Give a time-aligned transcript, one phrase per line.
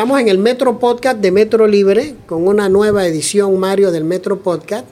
[0.00, 4.38] Estamos en el Metro Podcast de Metro Libre con una nueva edición, Mario, del Metro
[4.38, 4.86] Podcast.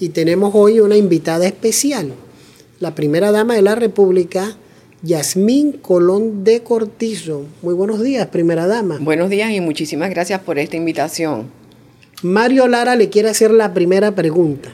[0.00, 2.12] Y tenemos hoy una invitada especial,
[2.80, 4.56] la primera dama de la República,
[5.02, 7.46] Yasmín Colón de Cortizo.
[7.62, 8.98] Muy buenos días, primera dama.
[9.00, 11.52] Buenos días y muchísimas gracias por esta invitación.
[12.24, 14.72] Mario Lara le quiere hacer la primera pregunta.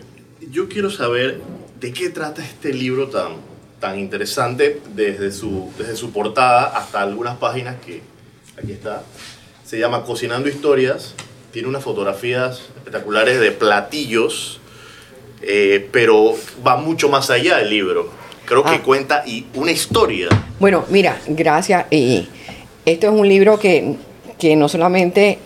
[0.51, 1.43] Yo quiero saber
[1.79, 3.33] de qué trata este libro tan,
[3.81, 8.01] tan interesante desde su, desde su portada hasta algunas páginas que
[8.57, 9.03] aquí está
[9.65, 11.15] se llama Cocinando Historias,
[11.51, 14.61] tiene unas fotografías espectaculares de platillos,
[15.43, 16.35] eh, pero
[16.67, 18.11] va mucho más allá del libro.
[18.45, 18.83] Creo que ah.
[18.85, 20.29] cuenta y una historia.
[20.61, 21.87] Bueno, mira, gracias.
[21.91, 22.29] Y
[22.85, 23.97] esto es un libro que,
[24.39, 25.39] que no solamente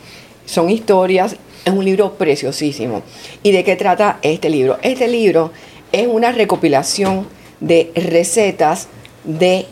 [0.46, 3.04] son historias, es un libro preciosísimo.
[3.44, 4.78] ¿Y de qué trata este libro?
[4.82, 5.52] Este libro
[5.92, 7.28] es una recopilación
[7.60, 8.88] de recetas
[9.22, 9.66] de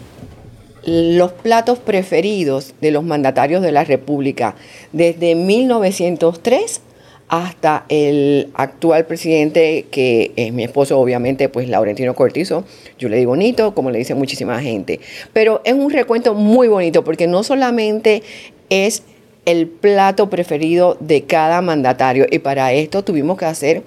[0.86, 4.54] los platos preferidos de los mandatarios de la República
[4.92, 6.80] desde 1903
[7.28, 12.64] hasta el actual presidente, que es mi esposo, obviamente, pues Laurentino Cortizo.
[12.98, 15.00] Yo le digo bonito, como le dice muchísima gente.
[15.32, 18.22] Pero es un recuento muy bonito porque no solamente
[18.70, 19.02] es
[19.44, 23.82] el plato preferido de cada mandatario, y para esto tuvimos que hacer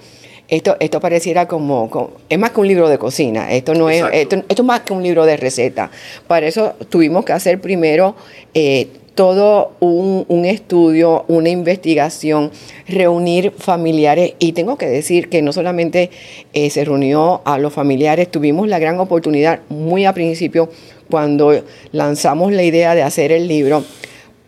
[0.50, 4.44] esto, esto pareciera como, es más que un libro de cocina, esto no es, esto,
[4.48, 5.92] es más que un libro de receta.
[6.28, 8.16] Para eso tuvimos que hacer primero
[8.54, 12.52] eh, todo un, estudio, una investigación,
[12.88, 16.10] reunir familiares y tengo que decir que no solamente
[16.54, 20.70] eh, se reunió a los familiares, tuvimos la gran oportunidad muy a principio
[21.12, 23.84] cuando lanzamos la idea de hacer el libro.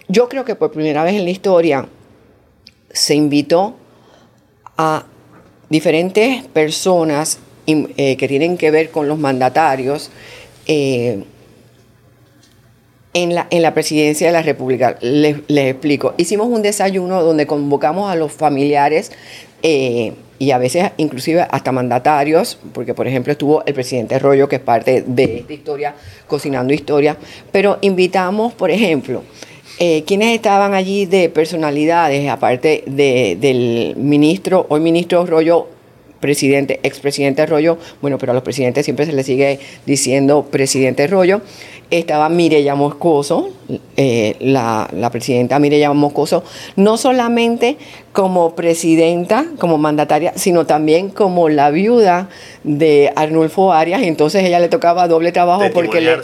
[0.07, 1.87] Yo creo que por primera vez en la historia
[2.91, 3.75] se invitó
[4.77, 5.05] a
[5.71, 10.09] diferentes personas eh, que tienen que ver con los mandatarios
[10.67, 11.23] eh,
[13.13, 14.97] en, la, en la presidencia de la República.
[14.99, 16.13] Les, explico.
[16.17, 19.13] Hicimos un desayuno donde convocamos a los familiares
[19.63, 24.57] eh, y a veces inclusive hasta mandatarios, porque por ejemplo estuvo el presidente Rollo, que
[24.57, 25.95] es parte de esta historia,
[26.27, 27.15] cocinando historia,
[27.51, 29.23] pero invitamos, por ejemplo,
[30.05, 35.69] ¿Quiénes estaban allí de personalidades, aparte del ministro, hoy ministro Rollo,
[36.21, 41.41] presidente, expresidente Rollo, bueno, pero a los presidentes siempre se les sigue diciendo presidente Rollo,
[41.89, 43.49] estaba Mireya Moscoso,
[43.97, 46.43] eh, la, presidenta Mireya Moscoso,
[46.77, 47.75] no solamente
[48.13, 52.29] como presidenta, como mandataria, sino también como la viuda
[52.63, 56.17] de Arnulfo Arias, entonces ella le tocaba doble trabajo porque le,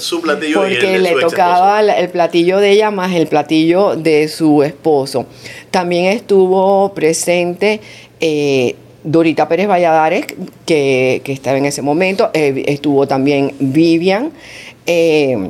[0.53, 5.25] porque le tocaba el platillo de ella más el platillo de su esposo.
[5.69, 7.81] También estuvo presente
[8.21, 8.75] eh,
[9.07, 10.25] Dorita Pérez Valladares,
[10.65, 14.33] que, estaba en ese momento, eh, estuvo también Vivian,
[14.85, 15.49] eh,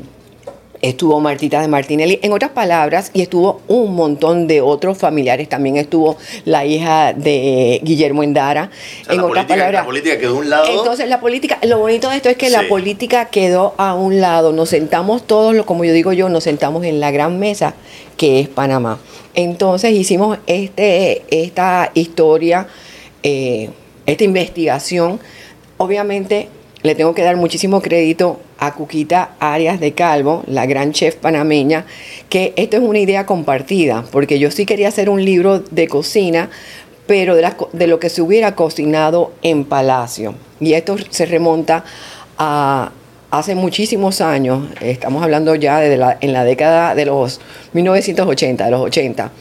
[0.79, 5.77] estuvo Martita de Martinelli, en otras palabras, y estuvo un montón de otros familiares, también
[5.77, 8.69] estuvo la hija de Guillermo Endara.
[9.09, 10.65] en otras palabras, la política quedó a un lado.
[10.69, 14.53] Entonces la política, lo bonito de esto es que la política quedó a un lado,
[14.53, 17.73] nos sentamos todos, como yo digo yo, nos sentamos en la gran mesa
[18.17, 18.99] que es Panamá.
[19.33, 22.67] Entonces hicimos este, esta historia
[23.23, 23.69] eh,
[24.05, 25.19] esta investigación.
[25.77, 26.49] Obviamente
[26.83, 31.85] le tengo que dar muchísimo crédito a Cuquita Arias de Calvo, la gran chef panameña,
[32.29, 36.49] que esto es una idea compartida, porque yo sí quería hacer un libro de cocina,
[37.05, 40.35] pero de, lo que se hubiera cocinado en Palacio.
[40.59, 41.83] Y esto se remonta
[42.37, 42.91] a
[43.31, 47.41] hace muchísimos años, estamos hablando ya de la, en la década de los
[47.73, 49.31] 1980, de los 80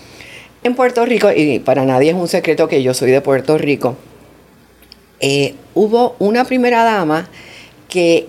[0.67, 3.97] en Puerto Rico, y para nadie es un secreto que yo soy de Puerto Rico,
[5.21, 7.29] eh, hubo una primera dama
[7.89, 8.27] que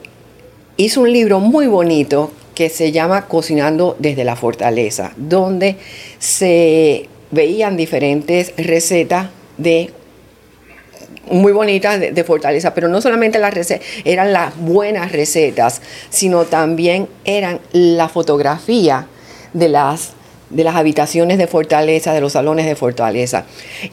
[0.78, 5.75] hizo un libro muy bonito que se llama Cocinando desde la Fortaleza, donde
[6.20, 9.28] se veían diferentes recetas
[9.58, 9.92] de
[11.30, 16.46] muy bonitas de, de, fortaleza, pero no solamente las recetas, eran las buenas recetas, sino
[16.46, 19.07] también eran la fotografía
[19.54, 20.13] de las
[20.49, 23.45] de las habitaciones de fortaleza, de los salones de fortaleza.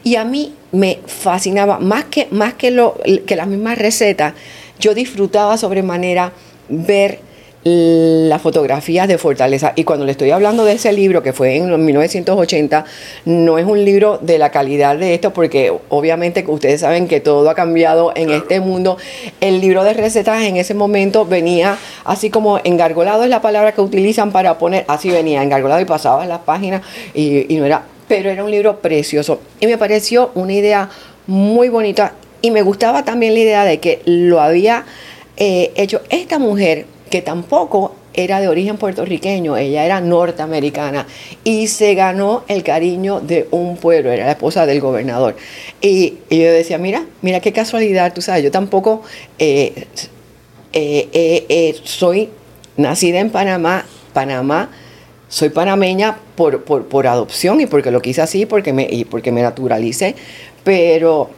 [0.03, 4.33] Y a mí me fascinaba, más que, más que, lo, que las mismas recetas,
[4.79, 6.31] yo disfrutaba sobremanera
[6.69, 7.19] ver
[7.67, 9.73] las fotografías de Fortaleza.
[9.75, 12.85] Y cuando le estoy hablando de ese libro, que fue en 1980,
[13.25, 17.49] no es un libro de la calidad de esto, porque obviamente ustedes saben que todo
[17.49, 18.97] ha cambiado en este mundo.
[19.41, 23.81] El libro de recetas en ese momento venía así como engargolado, es la palabra que
[23.81, 26.83] utilizan para poner, así venía, engargolado y pasaba las páginas
[27.15, 29.39] y, y no era, pero era un libro precioso.
[29.59, 30.89] Y me pareció una idea
[31.25, 32.13] muy bonita
[32.43, 34.85] y me gustaba también la idea de que lo había
[35.37, 41.05] eh, hecho esta mujer que tampoco era de origen puertorriqueño, ella era norteamericana
[41.43, 45.35] y se ganó el cariño de un pueblo, era la esposa del gobernador.
[45.81, 49.01] Y, yo decía, mira, mira qué casualidad, tú sabes, yo tampoco
[49.37, 49.85] eh,
[50.71, 51.09] eh,
[51.49, 52.29] eh, soy
[52.77, 54.69] nacida en Panamá, Panamá,
[55.27, 59.41] soy panameña por, por, adopción y porque lo quise así, porque me, y porque me
[59.41, 60.15] naturalicé,
[60.63, 61.29] pero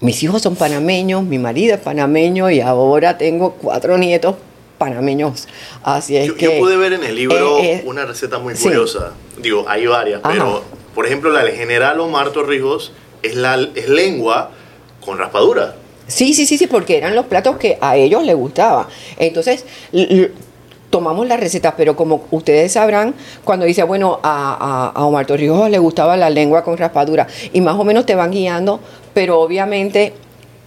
[0.00, 4.36] mis hijos son panameños, mi marido es panameño y ahora tengo cuatro nietos
[4.84, 5.48] panameños.
[5.82, 8.54] Así es yo, que, yo pude ver en el libro eh, eh, una receta muy
[8.54, 9.12] curiosa.
[9.38, 10.62] Digo, hay varias, pero
[10.94, 12.92] por ejemplo la del general Omar Torrijos
[13.22, 14.50] es, la, es lengua
[15.04, 15.76] con raspadura.
[16.06, 18.88] Sí, sí, sí, sí, porque eran los platos que a ellos les gustaba.
[19.16, 19.64] Entonces,
[20.90, 25.70] tomamos las recetas, pero como ustedes sabrán, cuando dice, bueno, a, a, a Omar Torrijos
[25.70, 28.80] le gustaba la lengua con raspadura, y más o menos te van guiando,
[29.14, 30.12] pero obviamente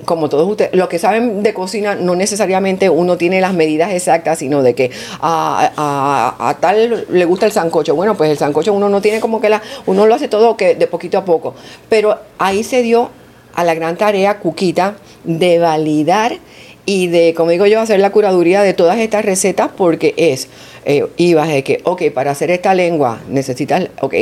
[0.05, 4.39] como todos ustedes, los que saben de cocina, no necesariamente uno tiene las medidas exactas,
[4.39, 4.91] sino de que
[5.21, 7.95] a, tal le gusta el sancocho.
[7.95, 10.75] Bueno, pues el sancocho uno no tiene como que la, uno lo hace todo que
[10.75, 11.55] de poquito a poco.
[11.89, 13.09] Pero ahí se dio
[13.55, 16.37] a la gran tarea, Cuquita, de validar
[16.85, 20.47] y de, como digo yo, hacer la curaduría de todas estas recetas porque es,
[20.85, 24.13] eh, ibas de que, ok, para hacer esta lengua necesitas, ok,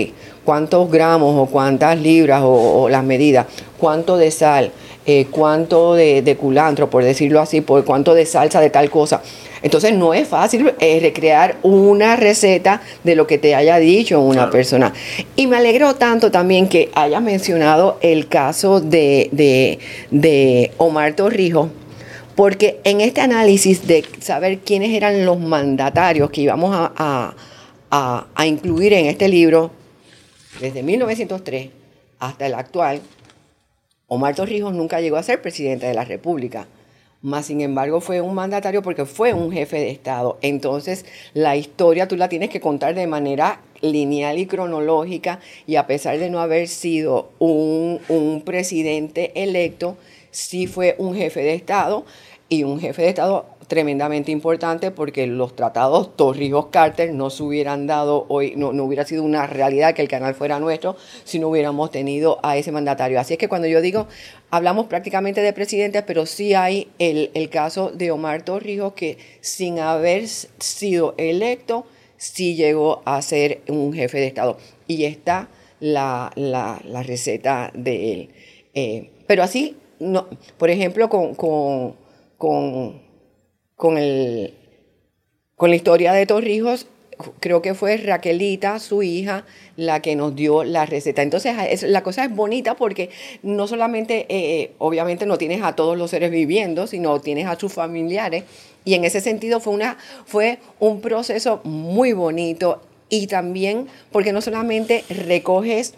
[0.46, 3.46] cuántos gramos o cuántas libras o las medidas,
[3.78, 4.72] cuánto de sal,
[5.08, 9.22] eh, cuánto de, culantro, por decirlo así, por cuánto de salsa de tal cosa.
[9.62, 14.50] Entonces no es fácil eh, recrear una receta de lo que te haya dicho una
[14.50, 14.94] persona.
[15.36, 19.80] Y me alegro tanto también que hayas mencionado el caso de,
[20.78, 21.70] Omar Torrijos,
[22.36, 27.36] porque en este análisis de saber quiénes eran los mandatarios que íbamos a,
[27.92, 29.70] a incluir en este libro,
[30.60, 31.70] desde 1903
[32.20, 33.02] hasta el actual,
[34.08, 36.68] Omar Torrijos nunca llegó a ser presidente de la República,
[37.26, 40.38] más sin embargo fue un mandatario porque fue un jefe de Estado.
[40.44, 45.88] Entonces la historia tú la tienes que contar de manera lineal y cronológica y a
[45.88, 49.98] pesar de no haber sido un, un presidente electo,
[50.30, 52.06] sí fue un jefe de Estado
[52.48, 58.26] y un jefe de Estado tremendamente importante porque los tratados Torrijos-Carter no se hubieran dado
[58.30, 61.92] hoy, no, no, hubiera sido una realidad que el canal fuera nuestro si no hubiéramos
[61.92, 63.20] tenido a ese mandatario.
[63.20, 64.08] Así es que cuando yo digo,
[64.52, 69.80] hablamos prácticamente de presidentes, pero sí hay el, el caso de Omar Torrijos que sin
[69.80, 71.86] haber sido electo,
[72.18, 74.58] sí llegó a ser un jefe de Estado.
[74.88, 78.30] Y está la, la, la receta de él.
[78.74, 80.28] Eh, pero así, no,
[80.58, 81.96] por ejemplo, con, con,
[82.38, 83.05] con
[83.76, 84.54] con, el,
[85.56, 86.88] con la historia de Torrijos,
[87.40, 89.46] creo que fue Raquelita, su hija,
[89.76, 91.22] la que nos dio la receta.
[91.22, 93.10] Entonces, la cosa es bonita porque
[93.44, 97.74] no solamente, eh, obviamente, no tienes a todos los seres viviendo, sino tienes a sus
[97.74, 98.44] familiares.
[98.84, 104.42] Y en ese sentido fue, una, fue un proceso muy bonito y también porque no
[104.42, 105.94] solamente recoges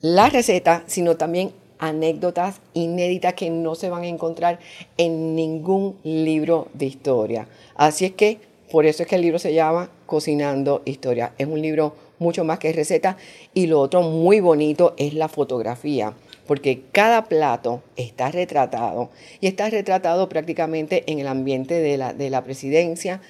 [0.00, 4.60] la receta, sino también anécdotas inéditas que no se van a encontrar
[4.96, 7.48] en ningún libro de historia.
[7.74, 8.38] Así es que
[8.70, 11.34] por eso es que el libro se llama Cocinando Historia.
[11.36, 13.16] Es un libro mucho más que receta
[13.52, 16.14] y lo otro muy bonito es la fotografía
[16.46, 22.30] porque cada plato está retratado y está retratado prácticamente en el ambiente de la, de
[22.30, 23.20] la presidencia,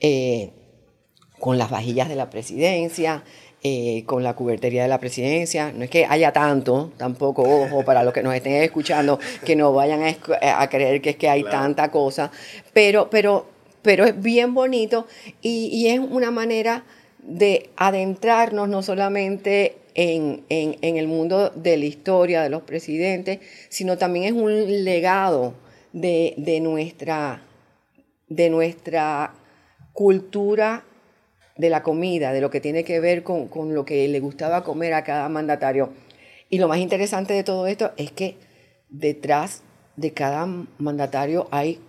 [0.00, 0.50] eh,
[1.38, 3.24] con las vajillas de la presidencia,
[3.64, 5.70] eh, con la cubertería de la presidencia.
[5.70, 9.72] No es que haya tanto, tampoco, ojo, para los que nos estén escuchando, que no
[9.72, 12.32] vayan a, creer que es que hay tanta cosa,
[12.72, 13.46] pero, pero,
[13.82, 15.06] pero es bien bonito
[15.42, 16.84] y, es una manera
[17.22, 23.38] de adentrarnos no solamente en, el mundo de la historia de los presidentes,
[23.68, 25.54] sino también es un legado
[25.92, 27.44] de, de nuestra,
[28.28, 29.34] de nuestra
[29.92, 30.82] cultura
[31.56, 34.94] de la comida, de lo que tiene que ver con, lo que le gustaba comer
[34.94, 35.92] a cada mandatario.
[36.48, 38.36] Y lo más interesante de todo esto es que
[38.88, 39.62] detrás
[39.96, 40.46] de cada
[40.78, 41.80] mandatario hay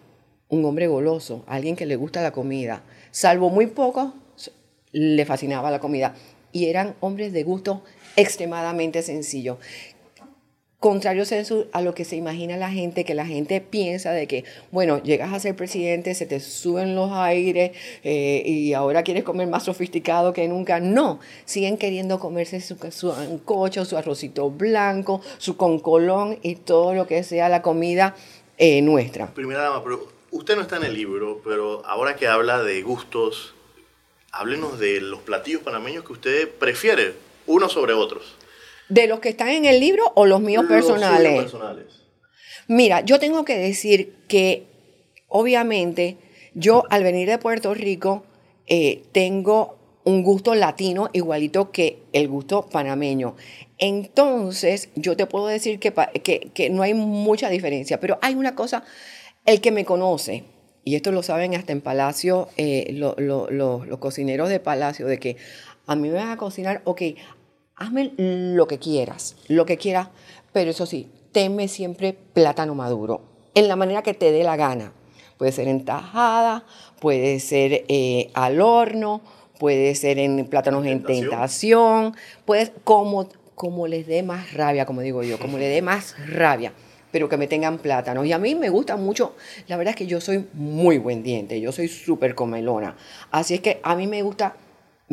[0.49, 2.83] un hombre goloso, alguien que le gusta la comida.
[3.11, 4.13] Salvo muy pocos,
[4.91, 6.15] le fascinaba la comida.
[6.51, 7.83] Y eran hombres de gusto
[8.15, 9.57] extremadamente sencillo
[10.83, 11.23] contrario
[11.71, 15.31] a lo que se imagina la gente, que la gente piensa de que, bueno, llegas
[15.31, 17.71] a ser presidente, se te suben los aires
[18.03, 20.81] eh, y ahora quieres comer más sofisticado que nunca.
[20.81, 27.07] No, siguen queriendo comerse su, su ancocho, su arrocito blanco, su concolón y todo lo
[27.07, 28.17] que sea la comida
[28.57, 29.33] eh, nuestra.
[29.33, 33.53] Primera dama, pero usted no está en el libro, pero ahora que habla de gustos,
[34.33, 37.13] háblenos de los platillos panameños que usted prefiere,
[37.47, 38.35] unos sobre otros.
[38.93, 41.33] ¿De los que están en el libro o los míos personales?
[41.33, 41.85] Los personales.
[42.67, 44.67] Mira, yo tengo que decir que
[45.27, 46.17] obviamente
[46.53, 48.23] Yo al venir de Puerto Rico
[48.67, 53.35] eh, tengo un gusto latino igualito que el gusto panameño.
[53.79, 55.91] Entonces, yo te puedo decir que,
[56.53, 58.83] que, no hay mucha diferencia, pero hay una cosa,
[59.45, 60.43] el que me conoce,
[60.83, 65.37] y esto lo saben hasta en Palacio, eh, los cocineros de Palacio, de que
[65.87, 67.01] a mí me vas a cocinar, ok,
[67.83, 70.09] hazme lo que quieras, lo que quieras,
[70.51, 73.21] pero eso sí, tenme siempre plátano maduro,
[73.53, 74.93] en la manera que te dé la gana.
[75.37, 76.63] Puede ser en tajada,
[76.99, 79.21] puede ser eh, al horno,
[79.59, 85.23] puede ser en plátanos en tentación, puede, como, como les dé más rabia, como digo
[85.23, 86.73] yo, como le dé más rabia
[87.11, 88.25] pero que me tengan plátanos.
[88.25, 89.35] Y a mí me gusta mucho,
[89.67, 92.97] la verdad es que yo soy muy buen diente, yo soy súper comelona.
[93.29, 94.55] Así es que a mí me gusta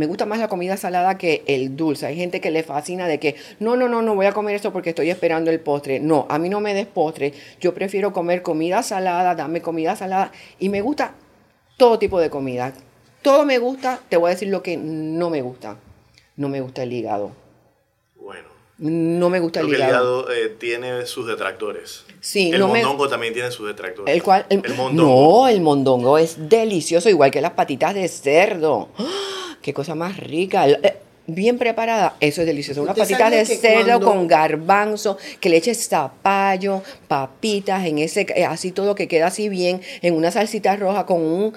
[0.01, 2.07] me gusta más la comida salada que el dulce.
[2.07, 4.73] Hay gente que le fascina de que, no, no, no, no voy a comer esto
[4.73, 6.01] porque estoy esperando el postre.
[6.01, 7.35] No, a mí no me des postre.
[7.61, 10.33] Yo prefiero comer comida salada, dame comida salada.
[10.59, 11.13] Y me gusta
[11.77, 12.73] todo tipo de comida.
[13.21, 15.77] Todo me gusta, te voy a decir lo que no me gusta.
[16.35, 17.33] No me gusta el hígado.
[18.17, 18.49] Bueno.
[18.79, 19.83] No me gusta el hígado.
[19.83, 22.07] el hígado eh, tiene sus detractores.
[22.21, 24.15] Sí, el mondongo también tiene sus detractores.
[24.15, 25.43] El cual, el, mondongo.
[25.43, 28.89] No, el mondongo es delicioso, igual que las patitas de cerdo.
[28.97, 29.31] ¡Ah!
[29.63, 30.69] Qué cosa más rica.
[30.69, 32.83] Eh, bien preparada, eso es delicioso.
[32.83, 38.73] Una patita de cerdo con garbanzo, que le eches zapallo, papitas, en ese, eh, así
[38.73, 41.55] todo que queda así bien, en una salsita roja con un,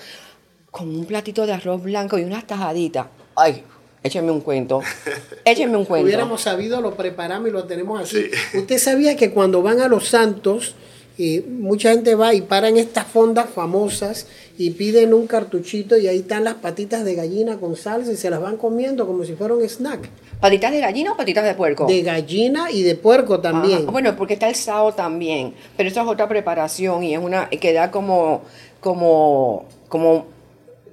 [0.72, 3.08] con un platito de arroz blanco y unas tajaditas.
[3.36, 3.64] Ay,
[4.04, 4.82] échenme un cuento.
[5.46, 6.06] Échenme un cuento.
[6.06, 8.30] Hubiéramos sabido, lo preparamos y lo tenemos así.
[8.54, 10.76] Usted sabía que cuando van a los santos,
[11.20, 14.25] eh, mucha gente va y para en estas fondas famosas
[14.58, 18.32] y piden un cartuchito y ahí están las patitas de gallina con salsa y se
[18.32, 20.10] las van comiendo como si fuera un snack.
[20.39, 21.86] ¿Patitas de gallina o patitas de puerco?
[21.86, 23.86] De gallina y de puerco también.
[23.86, 27.74] bueno, porque está el sao también, pero eso es otra preparación y es una que
[27.74, 28.41] da como
[28.79, 30.25] como como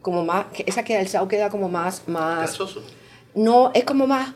[0.02, 2.58] como más esa queda el sao queda como más más
[3.34, 4.34] No, es como más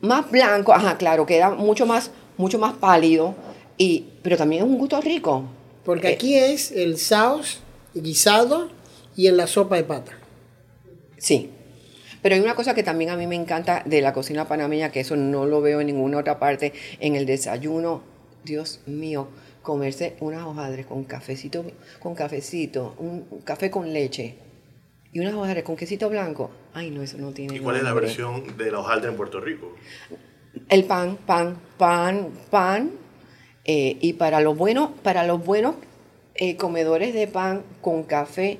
[0.00, 3.34] más blanco, ajá, claro, queda mucho más mucho más pálido
[3.82, 5.44] y pero también es un gusto rico.
[5.84, 7.58] Porque eh, aquí es el saus
[7.94, 8.70] guisado
[9.16, 10.12] y en la sopa de pata.
[11.18, 11.50] Sí.
[12.22, 15.00] Pero hay una cosa que también a mí me encanta de la cocina panameña, que
[15.00, 18.04] eso no lo veo en ninguna otra parte, en el desayuno,
[18.44, 19.26] Dios mío,
[19.60, 21.64] comerse unas hojaldres con cafecito,
[21.98, 24.36] con cafecito, un, café con leche
[25.12, 26.52] y unas hojaldres con quesito blanco.
[26.72, 27.56] Ay, no, eso no tiene.
[27.56, 29.74] ¿Y cuál es la versión de la hojaldre en Puerto Rico?
[30.68, 33.01] El pan, pan, pan, pan.
[33.64, 35.76] Eh, y para los buenos, para los buenos
[36.34, 38.58] eh, comedores de pan con café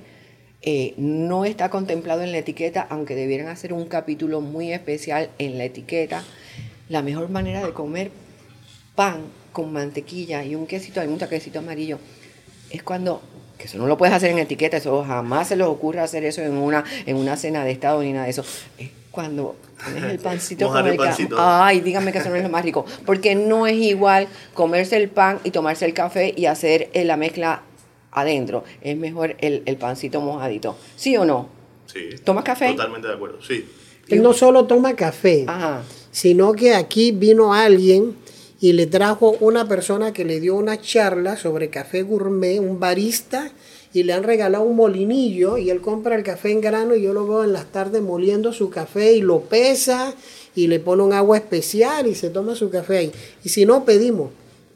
[0.65, 5.59] eh, no está contemplado en la etiqueta, aunque debieran hacer un capítulo muy especial en
[5.59, 6.23] la etiqueta.
[6.89, 8.13] La mejor manera de comer
[8.95, 11.99] pan con mantequilla y un quesito, un quesito amarillo,
[12.71, 13.23] es cuando,
[13.59, 16.43] que eso no lo puedes hacer en etiqueta, eso jamás se les ocurre hacer eso
[16.43, 18.45] en una, en una cena de estado ni nada de eso.
[18.79, 19.55] Es cuando
[19.85, 20.99] pones el pancito con el,
[21.37, 22.85] Ay, dígame que eso no es lo más rico.
[23.07, 27.17] Porque no es igual comerse el pan y tomarse el café y hacer eh, la
[27.17, 27.63] mezcla
[28.11, 28.65] adentro.
[28.81, 30.77] Es mejor el, pancito mojadito.
[30.97, 31.49] ¿Sí o no?
[31.87, 32.11] Sí.
[32.25, 32.73] ¿Tomas café?
[32.73, 33.69] Totalmente de acuerdo, sí.
[34.09, 35.47] Él no solo toma café,
[36.11, 38.17] sino que aquí vino alguien
[38.61, 43.51] y le trajo una persona que le dio una charla sobre café gourmet, un barista
[43.93, 47.13] y le han regalado un molinillo y él compra el café en grano y yo
[47.13, 50.15] lo veo en las tardes moliendo su café y lo pesa
[50.55, 53.13] y le pone un agua especial y se toma su café ahí.
[53.45, 54.31] Y si no, pedimos.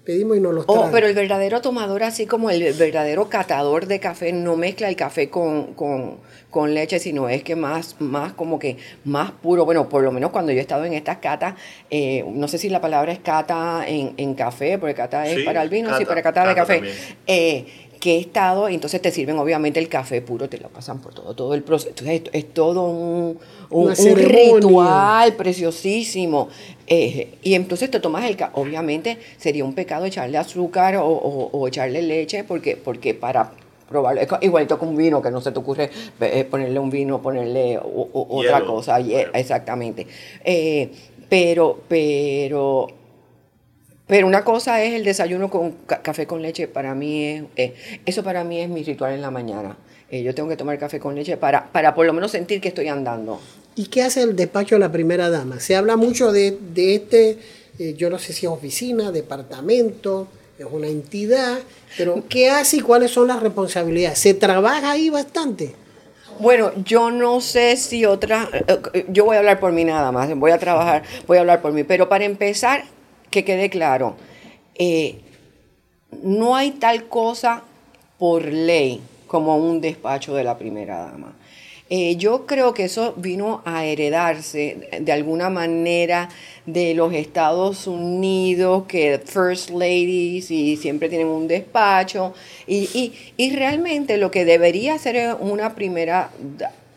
[0.04, 3.98] Pedimos y nos los Oh, pero el verdadero tomador, así como el verdadero catador de
[3.98, 8.76] café, no mezcla el café con, con, leche, sino es que más, más como que
[9.04, 9.64] más puro.
[9.64, 11.56] Bueno, por lo menos cuando yo he estado en estas catas,
[11.90, 15.60] eh, no sé si la palabra es cata en, en café, porque cata es para
[15.60, 16.82] el vino, sí, para cata, de café.
[17.96, 21.14] Eh, que he estado, entonces te sirven obviamente el café puro, te lo pasan por
[21.14, 21.90] todo, todo el proceso.
[21.90, 23.38] Entonces es, todo un,
[23.70, 26.48] un, ritual preciosísimo.
[26.86, 32.02] Eh, y entonces te tomas el café, obviamente sería un pecado echarle azúcar o, echarle
[32.02, 33.52] leche, porque, porque para
[33.88, 37.20] probarlo, es igualito que un vino, que no se te ocurre eh, ponerle un vino,
[37.20, 40.06] ponerle otra cosa, exactamente.
[40.44, 40.90] Eh,
[41.28, 42.88] pero, pero
[44.06, 47.74] pero una cosa es el desayuno con café con leche, para mí es, eh,
[48.06, 49.76] eso para mí es mi ritual en la mañana.
[50.10, 52.68] Eh, yo tengo que tomar café con leche para, para por lo menos sentir que
[52.68, 53.40] estoy andando.
[53.74, 55.58] ¿Y qué hace el despacho de la primera dama?
[55.58, 57.38] Se habla mucho de, de este,
[57.80, 61.58] eh, yo no sé si es oficina, departamento, es una entidad,
[61.98, 64.20] pero ¿qué hace y cuáles son las responsabilidades?
[64.20, 65.74] ¿Se trabaja ahí bastante?
[66.38, 68.50] Bueno, yo no sé si otra,
[69.08, 71.72] yo voy a hablar por mí nada más, voy a trabajar, voy a hablar por
[71.72, 72.84] mí, pero para empezar,
[73.30, 74.16] que quede claro,
[74.74, 75.20] eh,
[76.22, 77.62] no hay tal cosa
[78.18, 81.34] por ley como un despacho de la primera dama.
[81.88, 86.28] Eh, yo creo que eso vino a heredarse de alguna manera
[86.66, 92.34] de los Estados Unidos, que First Ladies y siempre tienen un despacho.
[92.66, 96.30] Y, y realmente lo que debería ser una primera,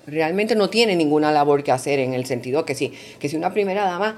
[0.07, 3.53] realmente no tiene ninguna labor que hacer en el sentido que sí, que si una
[3.53, 4.17] primera dama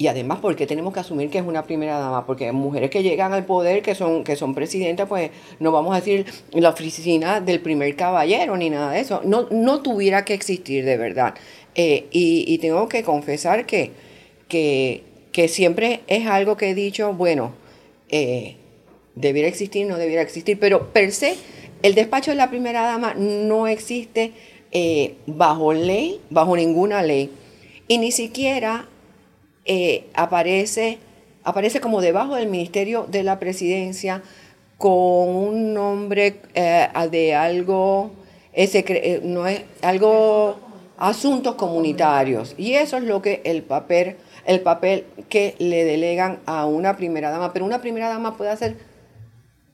[0.00, 2.24] y además, porque tenemos que asumir que es una primera dama?
[2.24, 5.96] Porque mujeres que llegan al poder, que son, que son presidentas, pues no vamos a
[5.96, 9.20] decir la oficina del primer caballero ni nada de eso.
[9.24, 11.34] No, no tuviera que existir de verdad.
[11.74, 13.90] Eh, y, tengo que confesar que,
[14.48, 17.52] que, siempre es algo que he dicho, bueno,
[18.08, 18.56] eh,
[19.14, 21.34] debiera existir, no debiera existir, pero per se,
[21.82, 24.32] el despacho de la primera dama no existe
[24.72, 27.28] eh, bajo ley, bajo ninguna ley.
[27.86, 28.88] Y ni siquiera
[29.64, 30.98] eh, aparece,
[31.44, 34.22] aparece como debajo del Ministerio de la Presidencia
[34.78, 38.12] con un nombre eh, de algo,
[38.52, 40.56] ese, eh, no es, algo,
[40.96, 42.54] asuntos comunitarios.
[42.56, 47.30] Y eso es lo que el papel, el papel que le delegan a una primera
[47.30, 47.52] dama.
[47.52, 48.76] Pero una primera dama puede hacer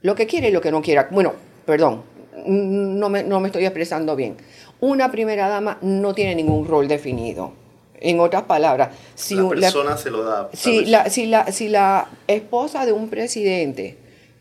[0.02, 1.08] lo que quiere y lo que no quiera.
[1.12, 2.02] Bueno, perdón,
[2.44, 4.36] no me, no me estoy expresando bien.
[4.80, 7.65] Una primera dama no tiene ningún rol definido
[8.00, 10.50] en otras palabras, si la persona se lo da.
[10.52, 13.96] Si la, si, la, si la esposa de un presidente,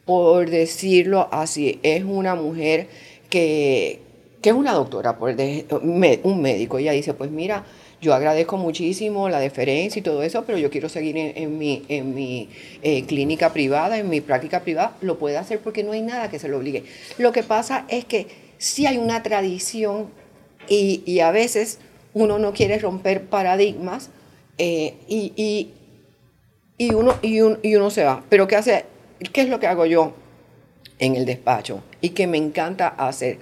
[0.06, 2.88] por decirlo así, es una mujer
[3.30, 4.00] que,
[4.42, 7.66] que es una doctora, por un médico, ella dice, pues mira,
[8.02, 12.14] yo agradezco muchísimo la deferencia y todo eso, pero yo quiero seguir en, mi, en
[12.14, 12.50] mi
[12.84, 16.38] eh, clínica privada, en mi práctica privada, lo puede hacer porque no hay nada que
[16.38, 16.84] se lo obligue.
[17.18, 20.08] Lo que pasa es que sí hay una tradición
[20.68, 21.80] y, y a veces
[22.16, 24.10] uno no quiere romper paradigmas
[24.58, 25.74] eh, y,
[26.78, 27.42] y, uno, y,
[27.76, 28.24] uno se va.
[28.30, 28.86] Pero ¿qué, hace,
[29.34, 30.14] ¿qué es lo que hago yo
[30.98, 31.84] en el despacho?
[32.00, 33.38] Y que me encanta hacer.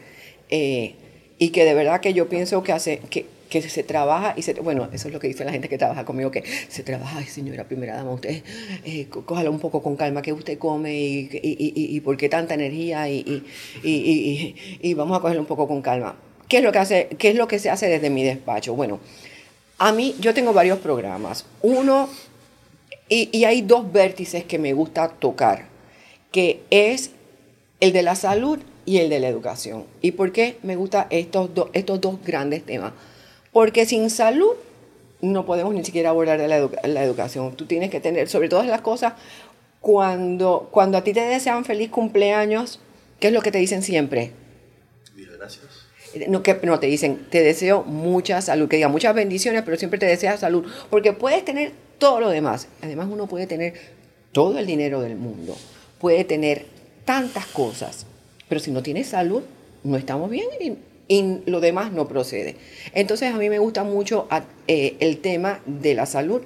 [0.50, 0.96] Eh,
[1.38, 4.54] y que de verdad que yo pienso que hace, que, que se trabaja y se,
[4.56, 7.26] bueno, eso es lo que dice la gente que trabaja conmigo, que se trabaja, ay
[7.26, 8.42] señora primera dama, usted
[8.86, 12.56] eh, cójalo un poco con calma, que usted come y, y, y, por qué tanta
[12.56, 13.44] energía y,
[13.84, 16.16] y, vamos a cogerlo un poco con calma.
[16.54, 18.76] ¿Qué es lo que, hace, qué es lo que se hace desde mi despacho?
[18.76, 19.00] Bueno,
[19.80, 21.48] a mí yo tengo varios programas.
[21.64, 22.08] Uno,
[23.10, 25.66] y, hay dos vértices que me gusta tocar,
[26.32, 27.10] que es
[27.80, 29.86] el de la salud y el de la educación.
[30.04, 32.94] ¿Y por qué me gustan estos, estos dos grandes temas?
[33.52, 34.52] Porque sin salud
[35.22, 37.56] no podemos ni siquiera abordar la, la, educación.
[37.56, 39.14] Tú tienes que tener, sobre todas las cosas,
[39.82, 42.80] cuando, cuando a ti te desean feliz cumpleaños,
[43.20, 44.34] ¿qué es lo que te dicen siempre?
[45.16, 45.83] Gracias
[46.28, 50.00] no, que, no te dicen, te deseo mucha salud, que diga muchas bendiciones, pero siempre
[50.00, 52.68] te desea salud, porque puedes tener todo lo demás.
[52.82, 53.74] Además uno puede tener
[54.32, 55.56] todo el dinero del mundo,
[56.00, 56.66] puede tener
[57.06, 58.06] tantas cosas,
[58.50, 59.44] pero si no tienes salud,
[59.84, 60.78] no estamos bien y,
[61.46, 62.56] lo demás no procede.
[62.94, 64.28] Entonces a mí me gusta mucho
[64.68, 66.42] eh, el tema de la salud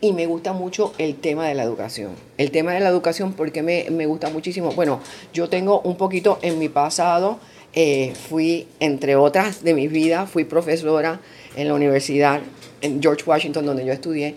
[0.00, 2.12] y me gusta mucho el tema de la educación.
[2.36, 4.70] El tema de la educación porque me, me gusta muchísimo.
[4.72, 5.00] Bueno,
[5.32, 7.40] yo tengo un poquito en mi pasado
[7.80, 11.20] eh, fui, entre otras de mis vidas, fui profesora
[11.54, 12.40] en la universidad
[12.80, 14.34] en George Washington, donde yo estudié.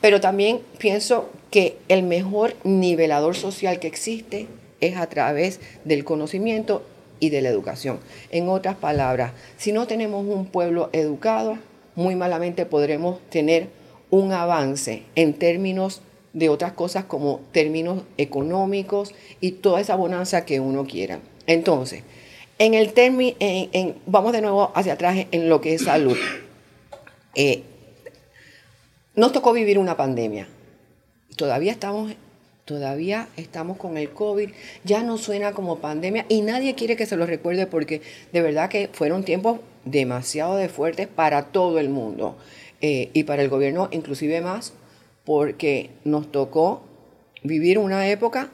[0.00, 4.46] Pero también pienso que el mejor nivelador social que existe
[4.80, 6.84] es a través del conocimiento
[7.18, 7.98] y de la educación.
[8.30, 11.58] En otras palabras, si no tenemos un pueblo educado,
[11.96, 13.70] muy malamente podremos tener
[14.10, 16.00] un avance en términos
[16.32, 21.18] de otras cosas como términos económicos y toda esa bonanza que uno quiera.
[21.48, 22.04] Entonces,
[22.58, 26.16] en el término, en, vamos de nuevo hacia atrás en lo que es salud.
[27.34, 27.62] Eh,
[29.16, 30.48] nos tocó vivir una pandemia.
[31.36, 32.12] Todavía estamos,
[32.64, 34.50] todavía estamos con el COVID.
[34.84, 38.68] Ya no suena como pandemia y nadie quiere que se lo recuerde porque de verdad
[38.68, 42.36] que fueron tiempos demasiado de fuertes para todo el mundo
[42.80, 44.72] eh, y para el gobierno inclusive más
[45.24, 46.82] porque nos tocó
[47.42, 48.50] vivir una época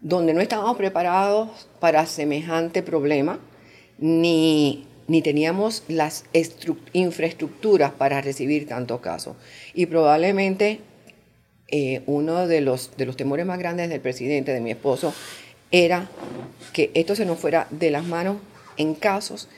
[0.00, 3.38] donde no estábamos preparados para semejante problema,
[3.98, 6.24] ni, ni teníamos las
[6.92, 9.36] infraestructuras para recibir tantos casos.
[9.74, 10.80] Y probablemente
[11.68, 15.12] eh, uno de los, de los temores más grandes del presidente, de mi esposo,
[15.70, 16.08] era
[16.72, 18.38] que esto se nos fuera de las manos
[18.76, 19.48] en casos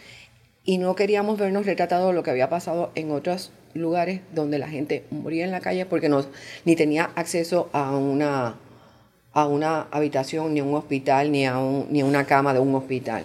[0.64, 5.04] y no queríamos vernos retratados lo que había pasado en otros lugares donde la gente
[5.10, 6.24] moría en la calle porque no,
[6.64, 8.56] ni tenía acceso a una
[9.32, 11.56] a una habitación, ni a un hospital, ni a,
[11.88, 13.24] ni una cama de un hospital.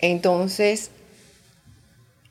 [0.00, 0.90] Entonces,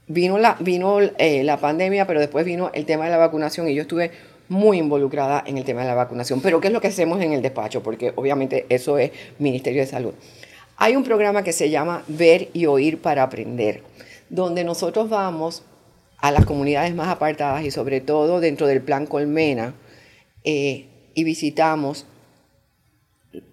[0.08, 3.76] vino, la, vino eh, la pandemia, pero después vino el tema de la vacunación y
[3.76, 4.12] yo estuve
[4.50, 6.42] muy involucrada en el tema de la vacunación.
[6.42, 7.84] Pero ¿qué es lo que hacemos en el despacho?
[7.84, 10.14] Porque obviamente eso es Ministerio de Salud.
[10.78, 13.82] Hay un programa que se llama Ver y Oír para Aprender,
[14.30, 15.64] donde nosotros vamos
[16.20, 19.74] a las comunidades más apartadas y sobre todo dentro del plan Colmena
[20.44, 22.06] eh, y visitamos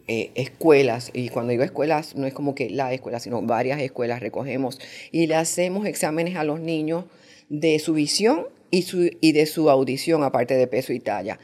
[0.07, 4.21] eh, escuelas, y cuando digo escuelas no es como que la escuela, sino varias escuelas
[4.21, 4.79] recogemos
[5.11, 7.07] y le hacemos exámenes a los niños
[7.49, 11.39] de su visión y, su, y de su audición, aparte de peso y talla.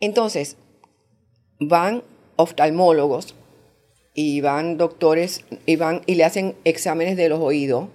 [0.00, 0.56] Entonces,
[1.58, 2.02] van
[2.36, 3.34] oftalmólogos
[4.14, 7.88] y van doctores y, van, y le hacen exámenes de los oídos.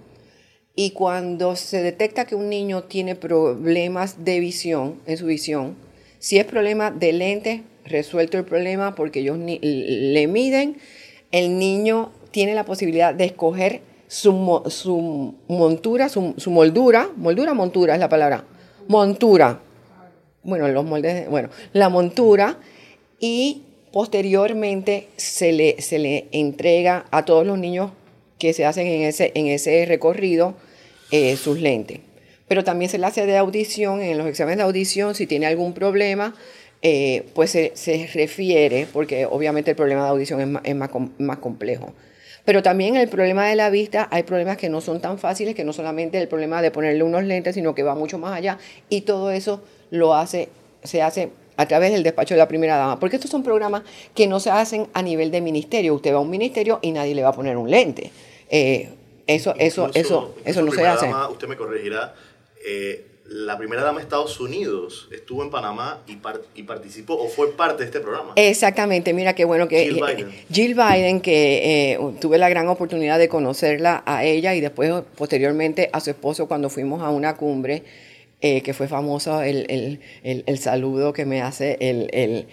[0.74, 5.76] Y cuando se detecta que un niño tiene problemas de visión, en su visión,
[6.18, 10.78] si es problema de lentes, resuelto el problema porque ellos le miden,
[11.30, 17.94] el niño tiene la posibilidad de escoger su, su montura, su, su, moldura, moldura, montura
[17.94, 18.44] es la palabra,
[18.88, 19.60] montura,
[20.42, 22.58] bueno, los moldes, bueno, la montura
[23.18, 27.92] y posteriormente se le, se le entrega a todos los niños
[28.38, 30.54] que se hacen en ese, en ese recorrido
[31.10, 32.00] eh, sus lentes.
[32.48, 35.72] Pero también se le hace de audición, en los exámenes de audición, si tiene algún
[35.72, 36.34] problema,
[36.82, 40.90] eh, pues se, se, refiere, porque obviamente el problema de audición es más, es más,
[41.18, 41.92] más complejo.
[42.44, 45.64] Pero también el problema de la vista, hay problemas que no son tan fáciles, que
[45.64, 48.58] no solamente el problema de ponerle unos lentes, sino que va mucho más allá.
[48.88, 50.48] Y todo eso lo hace,
[50.82, 53.82] se hace a través del despacho de la primera dama, porque estos son programas
[54.14, 55.94] que no se hacen a nivel de ministerio.
[55.94, 58.10] Usted va a un ministerio y nadie le va a poner un lente.
[58.50, 58.88] Eh,
[59.28, 61.06] eso, eso, eso, eso no se hace.
[61.06, 62.12] Dama, usted me corregirá.
[62.66, 67.28] Eh, la primera dama de Estados Unidos estuvo en Panamá y, par y, participó o
[67.28, 68.32] fue parte de este programa.
[68.36, 73.18] Exactamente, mira qué bueno que Jill Biden, Jill Biden que eh, tuve la gran oportunidad
[73.18, 77.84] de conocerla a ella y después posteriormente a su esposo cuando fuimos a una cumbre
[78.42, 82.46] eh, que fue famoso el, el, el, el, saludo que me hace el,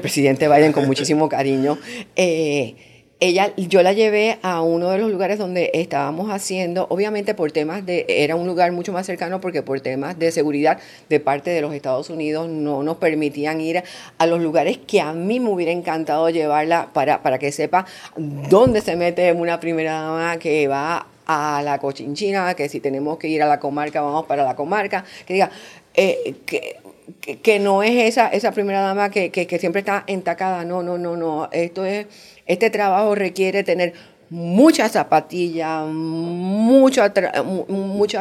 [0.00, 1.78] presidente Biden con muchísimo cariño.
[2.16, 2.74] Eh,
[3.20, 7.84] ella, yo la llevé a uno de los lugares donde estábamos haciendo, obviamente por temas
[7.84, 10.78] de, era un lugar mucho más cercano porque por temas de seguridad
[11.10, 13.82] de parte de los Estados Unidos no nos permitían ir
[14.16, 17.84] a los lugares que a mí me hubiera encantado llevarla para, para que sepa
[18.16, 23.28] dónde se mete una primera dama que va a la cochinchina, que si tenemos que
[23.28, 25.50] ir a la comarca, vamos para la comarca, que diga,
[25.94, 26.79] eh, que,
[27.20, 31.16] que, no es esa, esa primera dama que, que, siempre está entacada, no, no, no,
[31.16, 32.06] no, esto es,
[32.46, 33.94] este trabajo requiere tener
[34.30, 37.12] mucha zapatilla, mucha,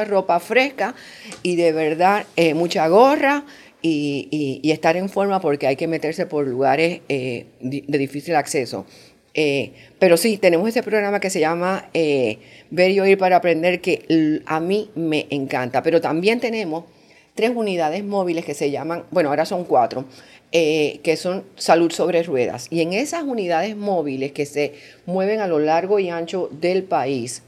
[0.06, 0.96] ropa fresca
[1.44, 3.46] y de verdad eh, mucha gorra
[3.82, 8.86] y, y, estar en forma porque hay que meterse por lugares eh, de difícil acceso.
[9.36, 14.42] Eh, pero sí, tenemos ese programa que se llama Ver y Oír para Aprender, que
[14.46, 15.82] a mí me encanta.
[15.82, 16.86] Pero también tenemos
[17.40, 20.04] tres unidades móviles que se llaman, bueno, ahora son cuatro,
[20.52, 22.68] eh, que son salud sobre ruedas.
[22.70, 24.74] Y en esas unidades móviles que se
[25.06, 27.44] mueven a lo largo y ancho del país,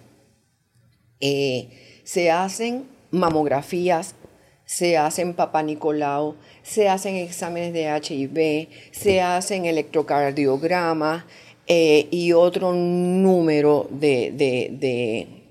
[1.20, 4.16] se hacen mamografías,
[4.64, 11.26] se hacen papá Nicolau, se hacen exámenes de HIV, se hacen electrocardiogramas,
[11.68, 14.70] eh, y otro número de, de,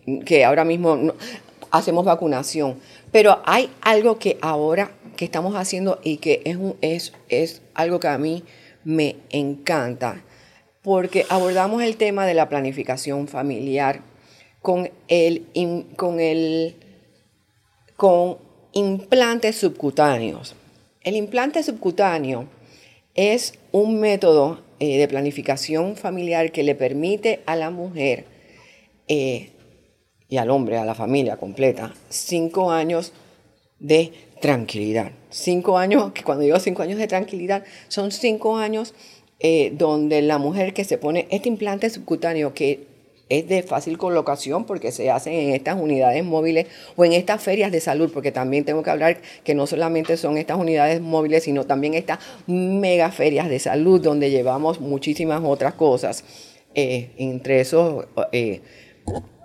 [0.07, 1.13] de, que ahora mismo
[1.71, 2.77] hacemos vacunación.
[3.13, 8.01] Pero hay algo que ahora que estamos haciendo y que es, un, es, es algo
[8.01, 8.45] que a mí
[8.85, 10.25] me encanta,
[10.83, 14.03] porque abordamos el tema de la planificación familiar
[14.63, 15.47] con el,
[15.97, 16.77] con el
[17.97, 18.39] con
[18.73, 20.55] implantes subcutáneos.
[21.03, 22.47] El implante subcutáneo
[23.15, 28.25] es un método eh, de planificación familiar que le permite a la mujer
[29.09, 29.51] eh,
[30.31, 33.13] y al hombre, a la familia completa, cinco años
[33.81, 35.11] de tranquilidad.
[35.29, 38.95] Cinco años, que cuando digo cinco años de tranquilidad, son cinco años
[39.41, 42.89] eh, donde la mujer que se pone este implante subcutáneo que
[43.31, 46.67] es de fácil colocación porque se hacen en estas unidades móviles
[46.97, 50.37] o en estas ferias de salud, porque también tengo que hablar que no solamente son
[50.37, 56.25] estas unidades móviles, sino también estas mega ferias de salud donde llevamos muchísimas otras cosas.
[56.75, 58.61] Eh, entre esos, eh,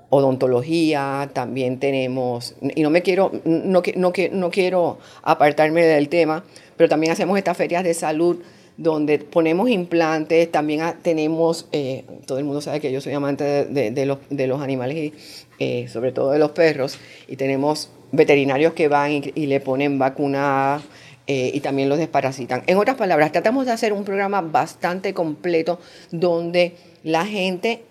[0.10, 6.44] odontología, también tenemos, y no me quiero, no, no, no quiero apartarme del tema,
[6.78, 8.38] pero también hacemos estas ferias de salud
[8.78, 13.92] donde ponemos implantes, también tenemos, eh, todo el mundo sabe que yo soy amante de,
[13.92, 15.14] de, los, de los, animales y
[15.60, 20.82] eh, sobre todo de los perros, y tenemos veterinarios que van y, le ponen vacuna
[21.28, 22.64] eh, y también los desparasitan.
[22.68, 25.80] En otras palabras, tratamos de hacer un programa bastante completo
[26.12, 27.84] donde la gente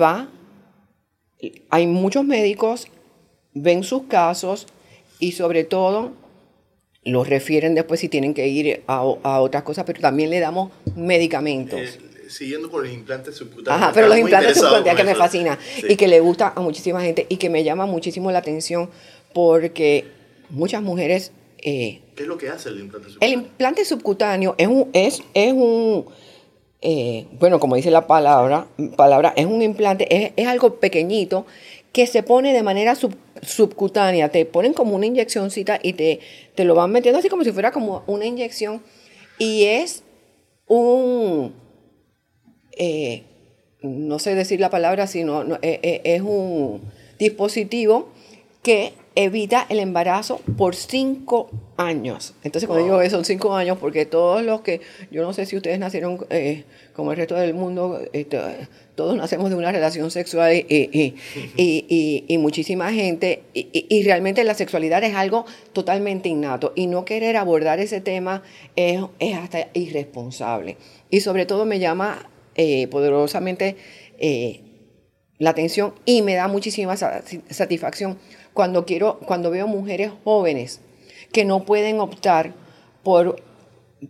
[0.00, 0.28] va,
[1.70, 2.88] hay muchos médicos,
[3.54, 4.66] ven sus casos
[5.18, 6.12] y sobre todo
[7.04, 10.70] los refieren después si tienen que ir a, a otras cosas, pero también le damos
[10.96, 11.78] medicamentos.
[11.80, 13.82] Eh, siguiendo con los implantes subcutáneos.
[13.82, 15.86] Ajá, pero los implantes subcutáneos que me fascina Sí.
[15.90, 18.88] y que le gusta a muchísima gente y que me llama muchísimo la atención
[19.34, 20.06] porque
[20.50, 21.32] muchas mujeres...
[21.58, 23.38] eh, ¿Qué es lo que hace el implante el subcutáneo?
[23.40, 26.06] implante subcutáneo es un, es, es un
[26.84, 28.66] eh, bueno, como dice la palabra,
[28.96, 31.46] palabra es un implante, es, es algo pequeñito
[31.92, 34.28] que se pone de manera sub- subcutánea.
[34.28, 36.20] Te ponen como una inyeccióncita y te,
[36.54, 38.82] te lo van metiendo así como si fuera como una inyección.
[39.38, 40.02] Y es
[40.66, 41.54] un,
[42.76, 43.22] eh,
[43.82, 46.80] no sé decir la palabra, sino no, eh, es un
[47.18, 48.08] dispositivo
[48.62, 52.34] que evita el embarazo por cinco años.
[52.42, 55.56] Entonces, cuando digo que son cinco años, porque todos los que, yo no sé si
[55.56, 58.38] ustedes nacieron eh, como el resto del mundo, este,
[58.96, 61.14] todos nacemos de una relación sexual y, y,
[61.56, 67.04] y- y- y muchísima gente, y, realmente la sexualidad es algo totalmente innato, y no
[67.04, 68.42] querer abordar ese tema
[68.76, 70.76] es, es hasta irresponsable.
[71.10, 73.76] Y sobre todo me llama eh, poderosamente
[74.18, 74.60] eh,
[75.38, 78.18] la atención y me da muchísima sa- satisfacción
[78.54, 80.80] cuando quiero, cuando veo mujeres jóvenes
[81.32, 82.54] que no pueden optar
[83.02, 83.36] por,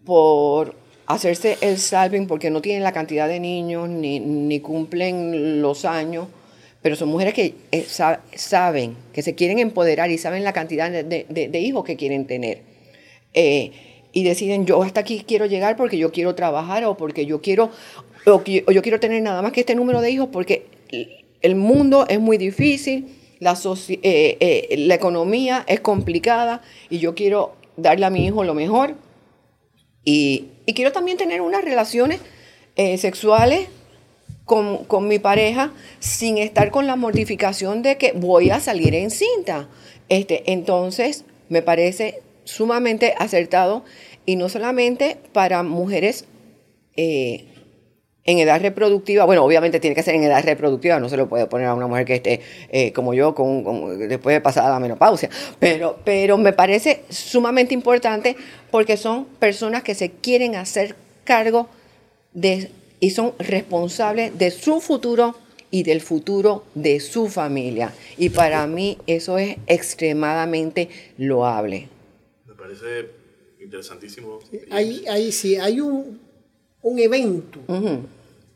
[0.05, 0.75] por
[1.07, 6.29] hacerse el salving porque no tienen la cantidad de niños ni, ni cumplen los años,
[6.83, 10.91] pero son mujeres que eh, sa- saben, que se quieren empoderar y saben la cantidad
[10.91, 12.63] de, de- hijos que quieren tener.
[13.33, 13.73] Eh,
[14.13, 17.71] y deciden, yo hasta aquí quiero llegar porque yo quiero trabajar o porque yo quiero,
[18.27, 20.67] o, qui- o yo quiero tener nada más que este número de hijos porque
[21.41, 23.09] el mundo es muy difícil,
[23.45, 28.95] eh, eh, la economía es complicada y yo quiero darle a mi hijo lo mejor.
[30.05, 32.21] Y, quiero también tener unas relaciones
[32.77, 33.69] eh, sexuales
[34.45, 39.69] con, mi pareja sin estar con la mortificación de que voy a salir en cinta.
[40.09, 43.85] Este, entonces, me parece sumamente acertado
[44.27, 46.27] y no solamente para mujeres
[48.27, 51.47] en edad reproductiva, bueno, obviamente tiene que ser en edad reproductiva, no se lo puede
[51.47, 54.81] poner a una mujer que esté eh, como yo, con, con- después de pasada la
[54.81, 58.35] menopausia, pero, pero me parece sumamente importante
[58.71, 61.69] porque son personas que se quieren hacer cargo
[62.33, 65.37] de, y son responsables de su futuro
[65.71, 67.93] y del futuro de su familia.
[68.17, 71.89] Y para mí eso es extremadamente loable.
[72.47, 73.11] Me parece
[73.61, 74.39] interesantísimo.
[74.71, 76.21] Ahí, ahí sí, hay un,
[76.83, 77.59] un evento.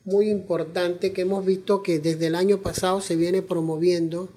[0.08, 4.30] Muy importante que hemos visto que desde el año pasado se viene promoviendo,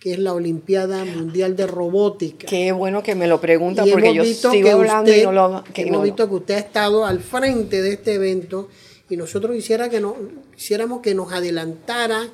[0.00, 2.48] que es la Olimpiada Mundial de Robótica.
[2.48, 5.32] Qué bueno que me lo pregunta Y porque yo sigo que hablando usted, y no
[5.32, 5.64] lo...
[5.72, 8.68] que hemos no- visto que usted ha estado al frente de este evento
[9.08, 10.14] y nosotros quisiera que nos,
[10.56, 12.28] quisiéramos que nos adelantara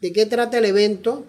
[0.00, 1.24] de qué trata el evento,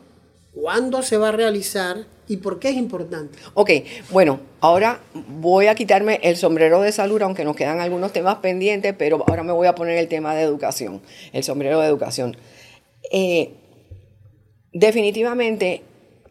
[0.54, 3.38] cuándo se va a realizar y por qué es importante.
[3.56, 3.72] Ok,
[4.12, 8.94] bueno, ahora voy a quitarme el sombrero de salud, aunque nos quedan algunos temas pendientes,
[8.98, 11.02] pero ahora me voy a poner el tema de educación,
[11.34, 12.38] el sombrero de educación.
[13.12, 13.52] Eh,
[14.74, 15.82] definitivamente,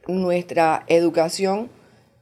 [0.09, 1.69] nuestra educación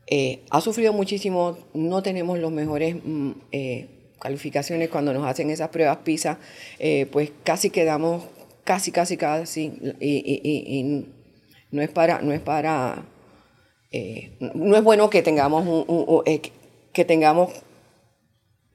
[0.07, 3.89] eh, ha sufrido muchísimo, no tenemos los mejores mm, eh,
[4.21, 6.39] calificaciones cuando nos hacen esas pruebas PISA,
[7.13, 8.25] pues casi quedamos,
[8.65, 10.41] casi, casi, casi, y-
[10.81, 11.07] y
[11.71, 13.05] no es para, no es para
[13.91, 16.53] eh, no es bueno que tengamos un, eh, que-
[16.93, 17.51] que tengamos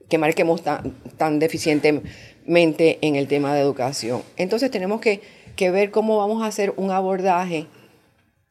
[0.08, 4.22] que marquemos tan, tan deficientemente en el tema de educación.
[4.36, 5.20] Entonces tenemos que,
[5.56, 7.66] que ver cómo vamos a hacer un abordaje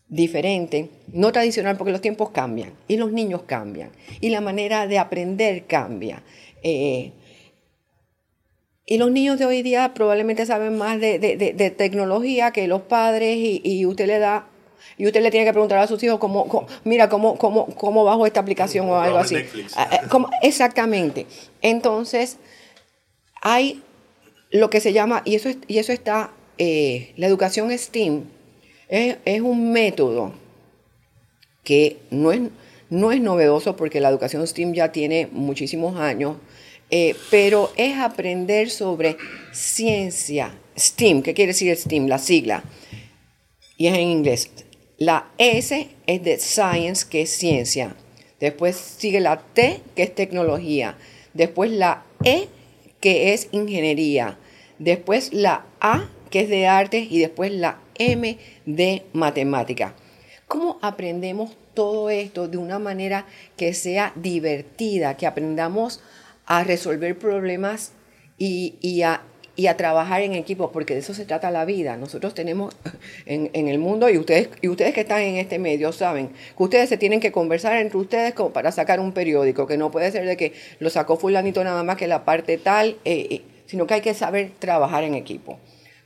[0.07, 4.99] diferente, no tradicional, porque los tiempos cambian y los niños cambian y la manera de
[4.99, 6.23] aprender cambia.
[6.63, 7.11] Eh,
[8.85, 12.67] y los niños de hoy día probablemente saben más de, de- de- de tecnología que
[12.67, 14.47] los padres y, y usted le da
[14.97, 18.03] y usted le tiene que preguntar a sus hijos cómo, cómo- mira cómo, cómo, cómo
[18.03, 19.35] bajo esta aplicación o algo así.
[19.75, 20.29] Ah, ah, ¿cómo?
[20.41, 21.25] exactamente.
[21.61, 22.37] Entonces,
[23.41, 23.81] hay
[24.51, 28.25] lo que se llama, y eso, es- y eso está, eh, la educación STEAM,
[28.87, 30.33] es, es un método
[31.63, 32.41] que no es,
[32.89, 36.37] no es novedoso porque la educación STEAM ya tiene muchísimos años,
[36.91, 39.17] eh, pero es aprender sobre
[39.51, 42.07] ciencia, STEAM, ¿qué quiere decir STEAM?
[42.07, 42.63] La sigla,
[43.77, 44.51] y es en inglés.
[45.05, 47.93] La S es de science, que es ciencia.
[48.39, 50.95] Después sigue la T, que es tecnología.
[51.33, 52.47] Después la E,
[53.01, 54.37] que es ingeniería.
[54.79, 56.99] Después la A, que es de arte.
[56.99, 59.93] Y después la M de matemática.
[60.47, 63.25] ¿Cómo aprendemos todo esto de una manera
[63.57, 65.99] que sea divertida, que aprendamos
[66.45, 67.91] a resolver problemas
[68.37, 69.21] y, y a,
[69.55, 70.71] y a trabajar en equipo?
[70.71, 71.97] Porque de eso se trata la vida.
[71.97, 72.75] Nosotros tenemos
[73.25, 76.63] en, en el mundo, y ustedes, y ustedes que están en este medio saben que
[76.63, 80.11] ustedes se tienen que conversar entre ustedes como para sacar un periódico, que no puede
[80.11, 82.97] ser de que lo sacó fulanito nada más que la parte tal.
[83.05, 85.59] eh, eh, sino que hay que saber trabajar en equipo.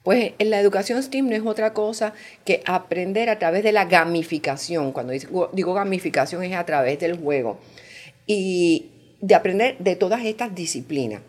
[0.03, 2.13] Pues en la educación STEAM no es otra cosa
[2.45, 4.93] que aprender a través de la gamificación.
[4.93, 7.59] Cuando digo gamificación es a través del juego.
[8.25, 11.21] Y de aprender de todas estas disciplinas.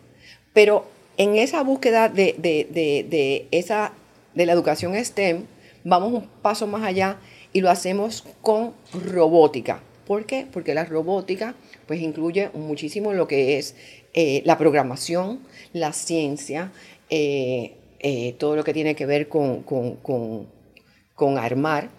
[0.53, 0.85] Pero
[1.19, 3.91] en esa búsqueda de, de, esa,
[4.33, 5.45] de la educación STEM,
[5.83, 7.17] vamos un paso más allá
[7.51, 9.83] y lo hacemos con robótica.
[10.07, 10.47] ¿Por qué?
[10.51, 11.55] Porque la robótica
[11.87, 13.75] pues incluye muchísimo lo que es
[14.13, 15.41] eh, la programación,
[15.73, 16.71] la ciencia,
[17.09, 21.89] eh, eh, todo lo que tiene que ver con, con, armar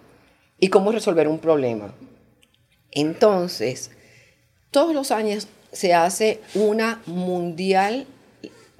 [0.59, 1.93] y cómo resolver un problema.
[2.89, 3.91] Entonces,
[4.71, 8.07] todos los años se hace una mundial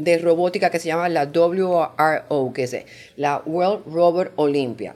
[0.04, 2.76] de robótica que se llama la WRO, que es
[3.16, 4.96] la World Robot Olympia.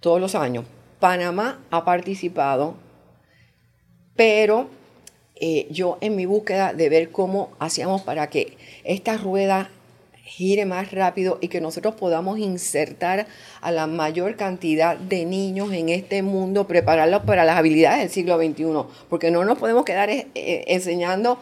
[0.00, 0.64] Todos los años.
[0.98, 2.74] Panamá ha participado,
[4.14, 4.68] pero
[5.36, 9.70] eh, yo en mi búsqueda de ver cómo hacíamos para que esta rueda
[10.24, 13.26] gire más rápido y que nosotros podamos insertar
[13.60, 18.38] a la mayor cantidad de niños en este mundo, prepararlos para las habilidades del siglo
[18.38, 18.64] XXI,
[19.08, 21.38] porque no nos podemos quedar eh, eh, enseñando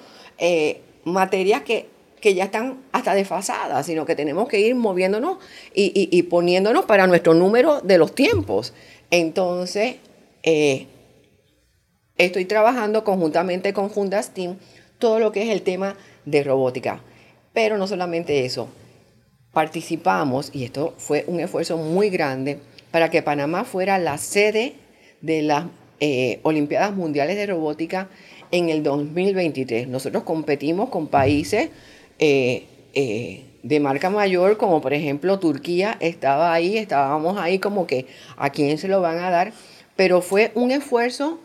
[1.05, 1.87] materias que,
[2.23, 5.39] ya están hasta desfasadas, sino que tenemos que ir moviéndonos
[5.75, 8.73] y, poniéndonos para nuestro número de los tiempos.
[9.11, 9.97] Entonces,
[12.17, 14.57] estoy trabajando conjuntamente con Fundas Team
[14.99, 17.03] todo lo que es el tema de robótica.
[17.53, 18.69] Pero no solamente eso,
[19.53, 22.59] participamos, y esto fue un esfuerzo muy grande,
[22.91, 24.75] para que Panamá fuera la sede
[25.21, 25.67] de las
[26.01, 28.09] eh, Olimpiadas Mundiales de Robótica
[28.51, 29.89] en el 2023.
[29.89, 31.71] Nosotros competimos con países
[32.21, 38.07] eh, eh, de marca mayor, como por ejemplo Turquía estaba ahí, estábamos ahí como que
[38.37, 39.53] a quién se lo van a dar,
[39.97, 41.41] pero fue un esfuerzo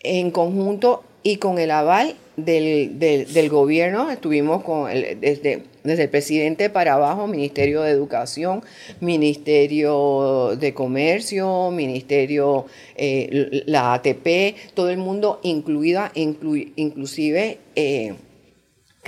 [0.00, 6.94] en conjunto y con el aval del, gobierno, estuvimos con desde, desde el presidente para
[6.94, 8.62] abajo, Ministerio de Educación,
[9.00, 18.14] Ministerio de Comercio, Ministerio, eh, la ATP, todo el mundo, incluida, inclusive eh,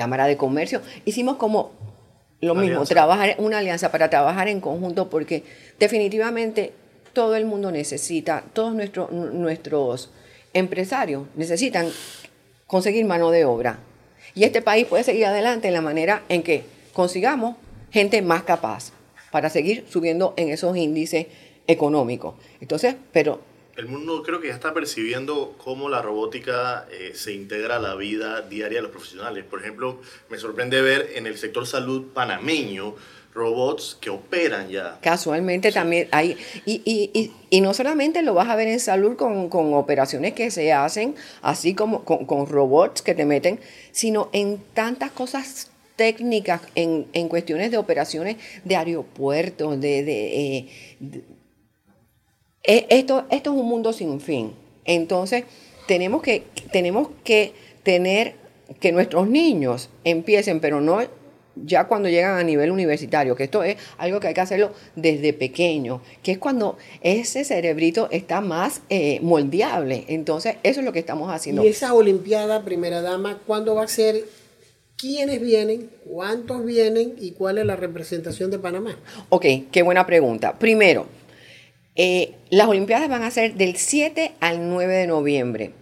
[0.00, 0.80] Cámara de Comercio.
[1.04, 1.72] Hicimos como
[2.40, 5.44] lo mismo, trabajar una alianza para trabajar en conjunto porque
[5.78, 6.72] definitivamente
[7.12, 10.08] todo el mundo necesita, todos nuestros, nuestros
[10.54, 11.90] empresarios necesitan
[12.66, 13.80] conseguir mano de obra.
[14.34, 17.56] Y este país puede seguir adelante en la manera en que consigamos
[17.90, 18.92] gente más capaz
[19.30, 21.26] para seguir subiendo en esos índices
[21.66, 22.36] económicos.
[22.62, 23.49] Entonces, pero...
[23.80, 27.94] El mundo creo que ya está percibiendo cómo la robótica eh, se integra a la
[27.94, 29.42] vida diaria de los profesionales.
[29.48, 32.94] Por ejemplo, me sorprende ver en el sector salud panameño
[33.32, 34.98] robots que operan ya.
[35.00, 39.48] Casualmente también hay, y, y, y, no solamente lo vas a ver en salud con,
[39.48, 43.60] con operaciones que se hacen, así como con, con, robots que te meten,
[43.92, 50.04] sino en tantas cosas técnicas, en, en cuestiones de operaciones de aeropuertos, de...
[50.04, 50.68] de, eh,
[51.00, 51.22] eh,
[52.62, 54.52] esto, esto es un mundo sin fin.
[54.84, 55.44] Entonces,
[55.86, 58.34] tenemos que, tenemos que tener
[58.78, 61.00] que nuestros niños empiecen, pero no
[61.56, 65.32] ya cuando llegan a nivel universitario, que esto es algo que hay que hacerlo desde
[65.32, 70.04] pequeño, que es cuando ese cerebrito está más eh, moldeable.
[70.08, 71.64] Entonces, eso es lo que estamos haciendo.
[71.64, 74.24] Y esa Olimpiada, primera dama, ¿cuándo va a ser?
[74.96, 75.90] ¿Quiénes vienen?
[76.04, 77.14] ¿Cuántos vienen?
[77.18, 78.98] ¿Y cuál es la representación de Panamá?
[79.30, 80.58] Ok, qué buena pregunta.
[80.58, 81.06] Primero,
[81.96, 85.72] eh, las Olimpiadas van a ser del 7 al 9 de noviembre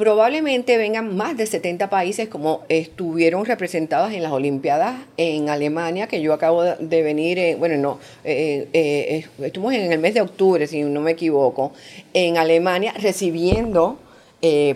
[0.00, 6.22] probablemente vengan más de 70 países como estuvieron representados en las Olimpiadas en Alemania, que
[6.22, 10.82] yo acabo de venir, bueno, no, eh, eh, estuvimos en el mes de octubre, si
[10.84, 11.74] no me equivoco,
[12.14, 13.98] en Alemania recibiendo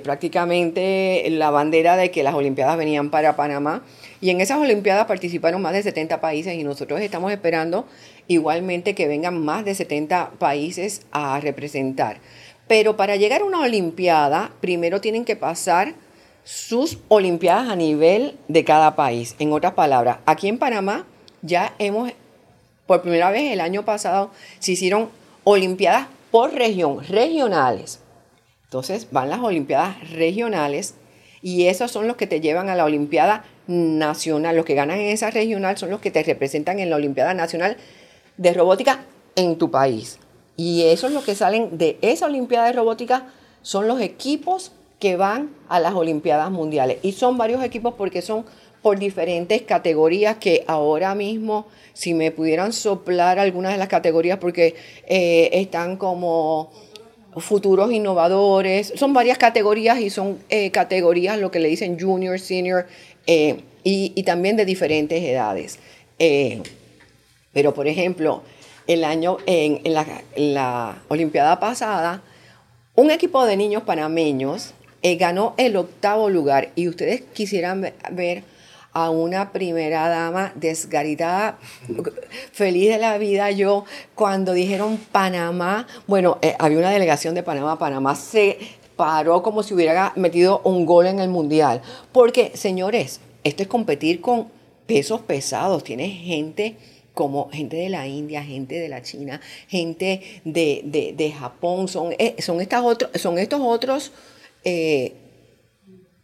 [0.03, 3.83] prácticamente la bandera de que las Olimpiadas venían para Panamá.
[4.21, 7.87] Y en esas Olimpiadas participaron más de 70 países y nosotros estamos esperando
[8.29, 12.19] igualmente que vengan más de 70 países a representar.
[12.67, 15.95] Pero para llegar a una Olimpiada, primero tienen que pasar
[16.45, 19.37] sus Olimpiadas a nivel de cada país.
[19.39, 21.07] En otras palabras, aquí en Panamá
[21.43, 22.13] ya hemos,
[22.87, 25.11] por primera vez el año pasado, se hicieron
[25.45, 28.01] Olimpiadas por región, regionales.
[28.65, 30.95] Entonces van las Olimpiadas regionales
[31.43, 34.57] y esos son los que te llevan a la Olimpiada nacional.
[34.57, 37.77] Los que ganan en esa regional son los que te representan en la Olimpiada nacional
[38.37, 39.05] de robótica
[39.37, 40.19] en tu país.
[40.57, 43.27] Y eso es lo que salen de esa Olimpiada de Robótica,
[43.63, 46.99] son los equipos que van a las Olimpiadas Mundiales.
[47.03, 48.45] Y son varios equipos porque son
[48.83, 54.75] por diferentes categorías que ahora mismo, si me pudieran soplar algunas de las categorías, porque
[55.07, 56.71] eh, están como
[57.39, 62.87] futuros innovadores, son varias categorías y son eh, categorías lo que le dicen junior, senior,
[63.27, 65.79] eh, y, también de diferentes edades.
[67.55, 68.43] Pero, por ejemplo,
[68.87, 72.23] el año, en, la, Olimpiada pasada,
[72.95, 76.73] un equipo de niños panameños eh, ganó el octavo lugar.
[76.75, 78.45] Y ustedes quisieran ver
[78.93, 81.59] a una primera dama desgaritada,
[82.53, 83.51] feliz de la vida.
[83.51, 83.85] Yo,
[84.15, 88.59] cuando dijeron Panamá, bueno, eh, había una delegación de Panamá, Panamá se
[88.97, 91.83] paró como si hubiera metido un gol en el Mundial,
[92.13, 94.49] porque señores, esto es competir con
[94.87, 96.77] pesos pesados, tiene gente
[97.15, 102.61] como gente de la India, gente de la China, gente de, Japón, son, eh, son,
[102.61, 104.13] estos otros
[104.65, 105.13] eh,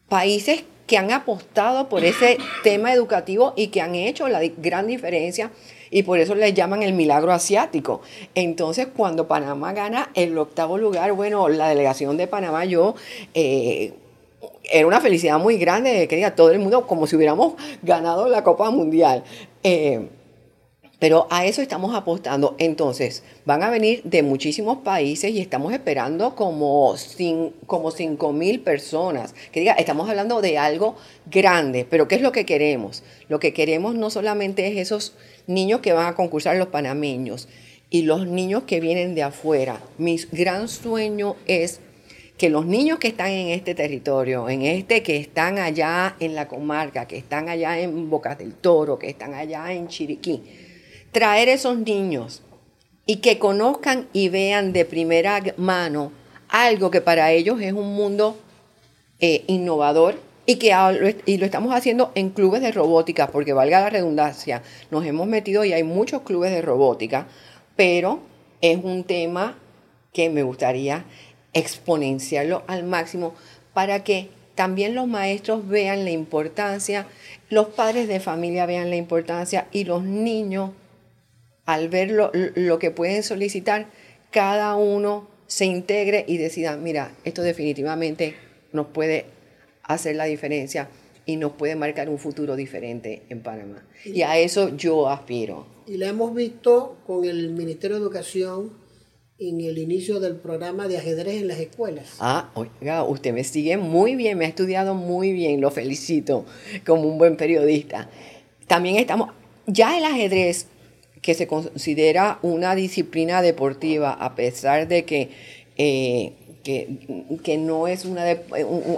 [0.09, 5.53] países que han apostado por ese tema educativo y que han hecho la gran diferencia
[5.91, 8.01] y por eso le llaman el milagro asiático.
[8.35, 12.95] Entonces, cuando Panamá gana el octavo lugar, bueno, la delegación de Panamá, yo...
[13.35, 13.93] Eh,
[14.73, 18.45] era una felicidad muy grande que diga todo el mundo como si hubiéramos ganado la
[18.45, 19.25] Copa Mundial.
[21.01, 22.55] Pero a eso estamos apostando.
[22.59, 26.95] Entonces, van a venir de muchísimos países y estamos esperando como,
[27.67, 29.35] como 5 mil personas.
[29.51, 30.97] Que diga, estamos hablando de algo
[31.29, 33.03] grande, pero ¿qué es lo que queremos?
[33.29, 35.15] Lo que queremos no solamente es esos
[35.47, 37.49] niños que van a concursar los panameños
[37.89, 39.81] y los niños que vienen de afuera.
[39.97, 41.81] Mi gran sueño es
[42.37, 46.47] que los niños que están en este territorio, en este que están allá en la
[46.47, 50.43] comarca, que están allá en Bocas del Toro, que están allá en Chiriquí,
[51.13, 52.43] traer esos niños
[53.07, 56.13] y que conozcan y vean de primera mano
[56.49, 58.37] algo que para ellos es un mundo
[59.19, 60.75] eh, innovador y que
[61.27, 65.65] y lo estamos haciendo en clubes de robótica, porque valga la redundancia, nos hemos metido
[65.65, 67.27] y hay muchos clubes de robótica,
[67.77, 68.21] pero
[68.61, 69.59] es un tema
[70.13, 71.05] que me gustaría
[71.53, 73.35] exponenciarlo al máximo
[73.75, 77.07] para que también los maestros vean la importancia,
[77.49, 80.71] los padres de familia vean la importancia y los niños
[81.73, 83.87] al ver lo, que pueden solicitar,
[84.31, 88.35] cada uno se integre y decida, mira, esto definitivamente
[88.73, 89.27] nos puede
[89.85, 90.89] hacer la diferencia
[91.27, 93.87] y nos puede marcar un futuro diferente en Panamá.
[94.05, 95.67] Y a eso yo aspiro.
[95.87, 98.73] Y la hemos visto con el Ministerio de Educación
[99.39, 102.17] en el inicio del programa de ajedrez en las escuelas.
[102.19, 106.45] Ah, oiga, usted me sigue muy bien, me ha estudiado muy bien, lo felicito
[106.85, 108.11] como un buen periodista.
[108.67, 109.31] También estamos,
[109.67, 110.67] ya el ajedrez
[111.23, 115.29] que se considera una disciplina deportiva, a pesar de que,
[115.77, 116.33] eh,
[116.65, 118.25] que, no, es una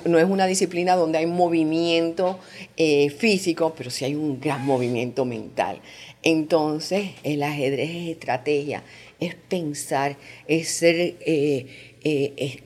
[0.04, 2.38] no es una disciplina donde hay movimiento
[2.76, 5.80] eh, físico, pero sí hay un gran movimiento mental.
[6.22, 8.84] Entonces, el ajedrez es estrategia,
[9.18, 10.16] es pensar,
[10.46, 12.62] es ser, eh,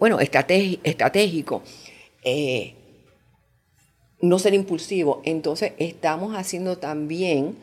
[0.00, 1.62] bueno, estratégico.
[4.20, 5.22] no ser impulsivo.
[5.24, 7.56] Entonces, estamos haciendo también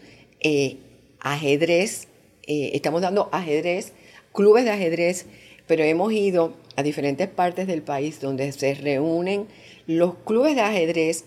[1.24, 2.07] ajedrez,
[2.45, 3.93] eh, estamos dando ajedrez,
[4.34, 5.26] clubes de ajedrez,
[5.65, 9.47] pero hemos ido a diferentes partes del país donde se reúnen
[9.88, 11.26] los clubes de ajedrez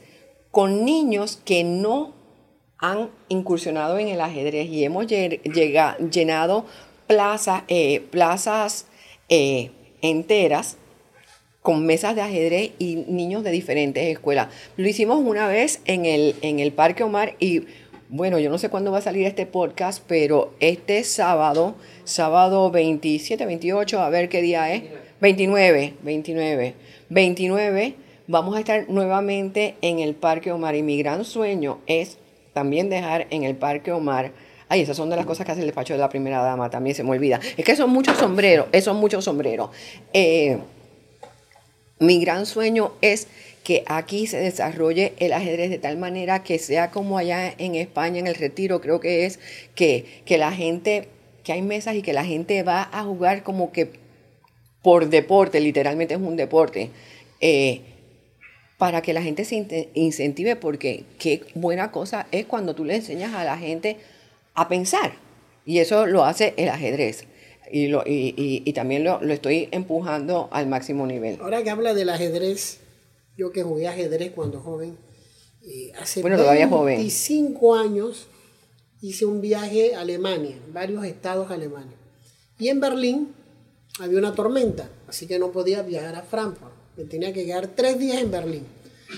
[0.51, 2.14] con niños que no
[2.78, 6.66] han incursionado en el ajedrez y hemos llenado
[7.07, 8.86] plazas, eh, plazas
[9.28, 9.70] eh,
[10.03, 10.76] enteras
[11.62, 14.49] con mesas de ajedrez y niños de diferentes escuelas.
[14.76, 17.62] Lo hicimos una vez en el, en el Parque Omar y
[18.09, 23.44] bueno, yo no sé cuándo va a salir este podcast, pero este sábado, sábado 27,
[23.44, 24.84] 28, a ver qué día es.
[25.20, 26.74] 29, 29.
[27.09, 27.94] 29,
[28.28, 32.18] vamos a estar nuevamente en el Parque Omar y mi gran sueño es
[32.52, 34.32] también dejar en el Parque Omar.
[34.68, 36.94] Ay, esas son de las cosas que hace el despacho de la primera dama, también
[36.94, 37.40] se me olvida.
[37.57, 39.70] Es que son muchos sombreros, esos son muchos sombreros.
[40.12, 40.59] Eh,
[41.98, 43.26] mi gran sueño es
[43.66, 48.20] que aquí se desarrolle el ajedrez de tal manera que sea como allá en España,
[48.20, 49.40] en el retiro, creo que es
[49.74, 51.08] que, la gente,
[51.42, 53.90] que hay mesas y que la gente va a jugar como que
[54.82, 56.90] por deporte, literalmente es un deporte,
[57.40, 57.80] eh,
[58.78, 63.34] para que la gente se incentive, porque qué buena cosa es cuando tú le enseñas
[63.34, 63.96] a la gente
[64.54, 65.14] a pensar.
[65.64, 67.24] Y eso lo hace el ajedrez.
[67.72, 71.38] Y, lo, y, también lo, lo, estoy empujando al máximo nivel.
[71.40, 72.86] Ahora que habla del ajedrez,
[73.37, 74.97] yo que jugué ajedrez cuando joven,
[75.62, 76.39] eh, hace bueno,
[76.84, 78.26] 25 años
[79.01, 81.95] hice un viaje a Alemania, varios estados alemanes.
[82.59, 83.34] Y en Berlín
[83.99, 86.72] había una tormenta, así que no podía viajar a Frankfurt.
[86.97, 88.64] Me tenía que quedar tres días en Berlín.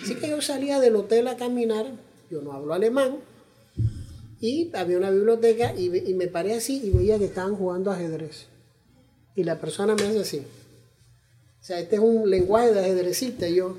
[0.03, 1.87] Así que yo salía del hotel a caminar,
[2.31, 3.19] yo no hablo alemán,
[4.41, 8.47] y había una biblioteca y, y me paré así y veía que estaban jugando ajedrez.
[9.35, 10.43] Y la persona me hace así.
[11.61, 13.49] O sea, este es un lenguaje de ajedrecista.
[13.49, 13.77] Y yo,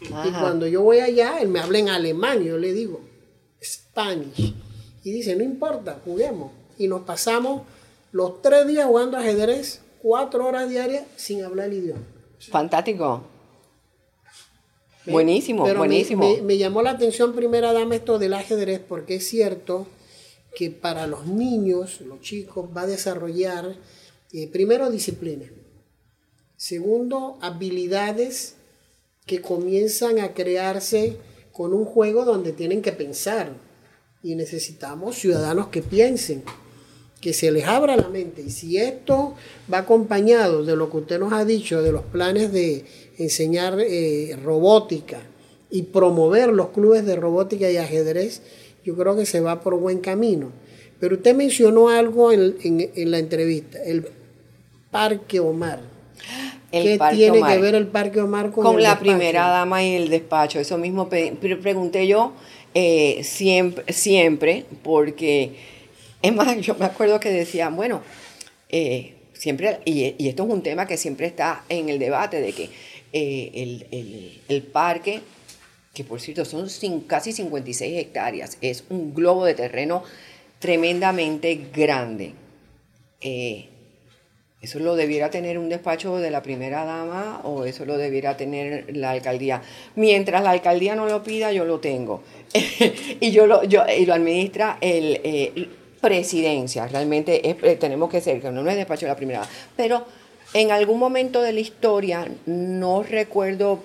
[0.00, 3.00] Y cuando yo voy allá, él me habla en alemán, yo le digo,
[3.62, 4.54] Spanish.
[5.02, 6.52] Y dice, no importa, juguemos.
[6.78, 7.62] Y nos pasamos
[8.12, 12.02] los tres días jugando ajedrez, cuatro horas diarias, sin hablar el idioma.
[12.38, 13.24] Fantástico.
[15.06, 16.36] Buenísimo, buenísimo.
[16.36, 19.86] Me, me, llamó la atención, primera dama, esto del ajedrez, porque es cierto
[20.54, 23.76] que para los niños, los chicos, va a desarrollar,
[24.32, 25.46] eh, primero, disciplina.
[26.56, 28.56] Segundo, habilidades
[29.30, 31.16] que comienzan a crearse
[31.52, 33.52] con un juego donde tienen que pensar.
[34.24, 36.42] Y necesitamos ciudadanos que piensen,
[37.20, 38.42] que se les abra la mente.
[38.42, 39.36] Y si esto
[39.72, 42.84] va acompañado de lo que usted nos ha dicho, de los planes de
[43.18, 45.20] enseñar eh, robótica
[45.70, 48.42] y promover los clubes de robótica y ajedrez,
[48.84, 50.50] yo creo que se va por buen camino.
[50.98, 52.56] Pero usted mencionó algo en,
[53.08, 54.08] la entrevista, el
[54.90, 55.82] Parque Omar.
[56.70, 60.60] ¿Qué tiene que ver el Parque Omar con, la primera dama y el despacho?
[60.60, 62.32] Eso mismo pregunté yo
[62.74, 65.52] eh, siempre, siempre, porque
[66.22, 68.02] es más, yo me acuerdo que decían, bueno,
[68.68, 72.70] eh, siempre, y, esto es un tema que siempre está en el debate de que
[73.12, 73.50] eh,
[73.90, 75.20] el, el parque
[75.94, 76.68] que por cierto son
[77.00, 80.02] casi 56 hectáreas, es un globo de terreno
[80.58, 82.32] tremendamente grande.
[83.20, 83.68] Eh,
[84.62, 88.94] ¿Eso lo debiera tener un despacho de la primera dama o eso lo debiera tener
[88.94, 89.62] la alcaldía?
[89.96, 92.22] Mientras la alcaldía no lo pida, yo lo tengo.
[93.20, 95.68] y, yo lo, yo, y lo administra el, eh,
[96.02, 96.86] presidencia.
[96.88, 99.52] Realmente eh, tenemos que ser, que no es despacho de la primera dama.
[99.76, 100.04] Pero
[100.52, 103.80] en algún momento de la historia, no recuerdo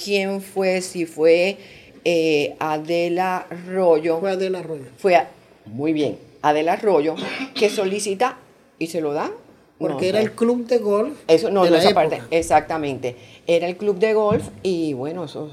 [0.00, 1.56] quién fue, si fue
[2.04, 4.20] eh, Adela Arroyo.
[4.20, 4.84] Fue Adela Arroyo.
[4.96, 5.20] Fue,
[5.66, 7.16] muy bien, Adela Arroyo,
[7.54, 8.38] que solicita
[8.78, 9.32] y se lo da.
[9.78, 11.18] Porque era el club de golf.
[11.26, 13.16] Eso no, de esa parte, exactamente.
[13.46, 15.50] Era el club de golf y bueno, eso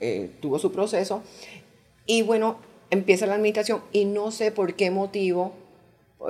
[0.00, 1.22] eh, tuvo su proceso.
[2.06, 2.58] Y bueno,
[2.90, 5.52] empieza la administración y no sé por qué motivo,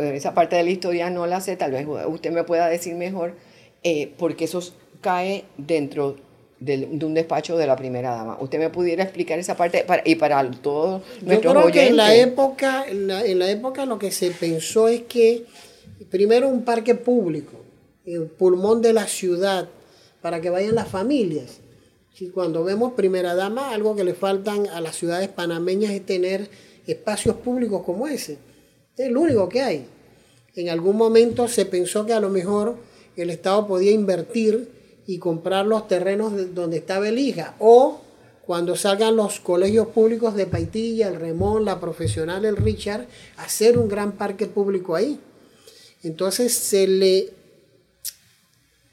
[0.01, 3.35] esa parte de la historia no la sé, tal vez usted me pueda decir mejor,
[3.83, 4.61] eh, porque eso
[5.01, 6.17] cae dentro
[6.61, 8.39] de, un despacho de la primera dama.
[8.41, 12.15] ¿Usted me pudiera explicar esa parte y para todos nuestros Yo creo que en la,
[12.15, 13.07] época, en
[13.39, 15.45] la, época lo que se pensó es que
[16.11, 17.53] primero un parque público,
[18.05, 19.69] el pulmón de la ciudad,
[20.23, 21.61] para que vayan las familias.
[22.19, 26.49] Y cuando vemos primera dama, algo que le faltan a las ciudades panameñas es tener
[26.87, 28.39] espacios públicos como ese.
[28.97, 29.87] Es lo único que hay.
[30.55, 32.77] En algún momento se pensó que a lo mejor
[33.17, 34.71] el Estado podía invertir
[35.07, 37.55] y comprar los terrenos donde estaba el hija.
[37.59, 38.01] O
[38.47, 43.89] cuando salgan los colegios públicos de Paitilla, el Remón, la Profesional, el Richard, hacer un
[43.89, 45.21] gran parque público ahí.
[46.07, 47.31] Entonces se le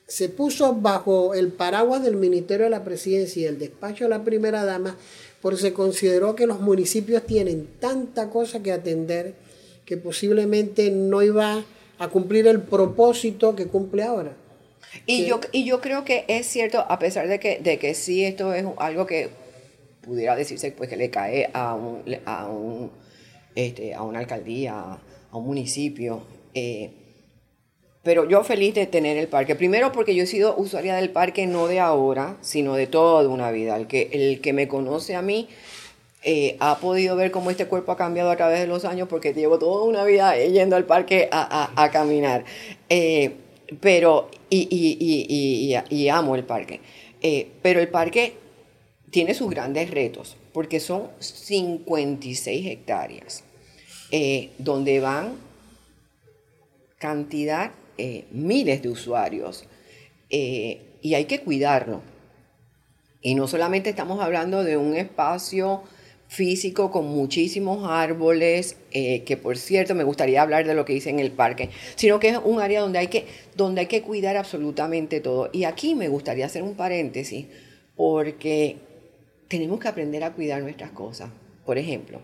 [0.08, 4.24] se puso bajo el paraguas del Ministerio de la Presidencia y el despacho de la
[4.24, 4.98] primera dama,
[5.42, 9.34] porque se consideró que los municipios tienen tanta cosa que atender
[9.86, 11.64] que posiblemente no iba
[11.98, 14.36] a cumplir el propósito que cumple ahora.
[15.08, 18.24] Y, yo, y yo creo que es cierto, a pesar de que, de que sí
[18.24, 19.30] esto es algo que
[20.02, 22.92] pudiera decirse pues que le cae a un, a un
[23.56, 25.00] este, a una alcaldía,
[25.32, 26.24] a un municipio.
[26.54, 26.92] Eh,
[28.04, 29.56] pero yo feliz de tener el parque.
[29.56, 33.50] Primero porque yo he sido usuaria del parque no de ahora, sino de toda una
[33.50, 33.78] vida.
[33.78, 35.48] El que, el que me conoce a mí
[36.22, 39.34] eh, ha podido ver cómo este cuerpo ha cambiado a través de los años porque
[39.34, 42.44] llevo toda una vida yendo al parque a, a, a caminar.
[42.90, 43.36] Eh,
[43.80, 45.74] pero, y,
[46.12, 46.82] amo el parque.
[47.22, 48.34] Eh, pero el parque
[49.12, 53.44] tiene sus grandes retos, porque son 56 hectáreas,
[54.58, 55.38] donde van
[56.98, 59.66] cantidad, eh, miles de usuarios,
[60.30, 62.02] y hay que cuidarlo.
[63.22, 65.84] Y no solamente estamos hablando de un espacio
[66.28, 71.12] físico con muchísimos árboles, eh, que por cierto me gustaría hablar de lo que hice
[71.12, 74.36] en el parque, sino que es un área donde hay que, donde hay que cuidar
[74.36, 75.50] absolutamente todo.
[75.54, 77.46] Y aquí me gustaría hacer un paréntesis,
[77.96, 78.78] porque
[79.48, 81.30] tenemos que aprender a cuidar nuestras cosas.
[81.66, 82.20] Por ejemplo,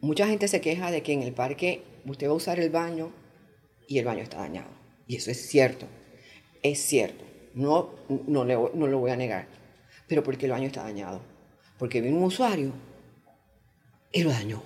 [0.00, 3.10] mucha gente se queja de que en el parque usted va a usar el baño
[3.88, 4.68] y el baño está dañado.
[5.06, 5.86] Y eso es cierto,
[6.62, 7.24] es cierto,
[7.54, 9.46] no, no, no lo voy a negar.
[10.06, 11.20] Pero ¿por qué el baño está dañado?
[11.78, 12.72] Porque viene un usuario
[14.12, 14.62] y lo dañó.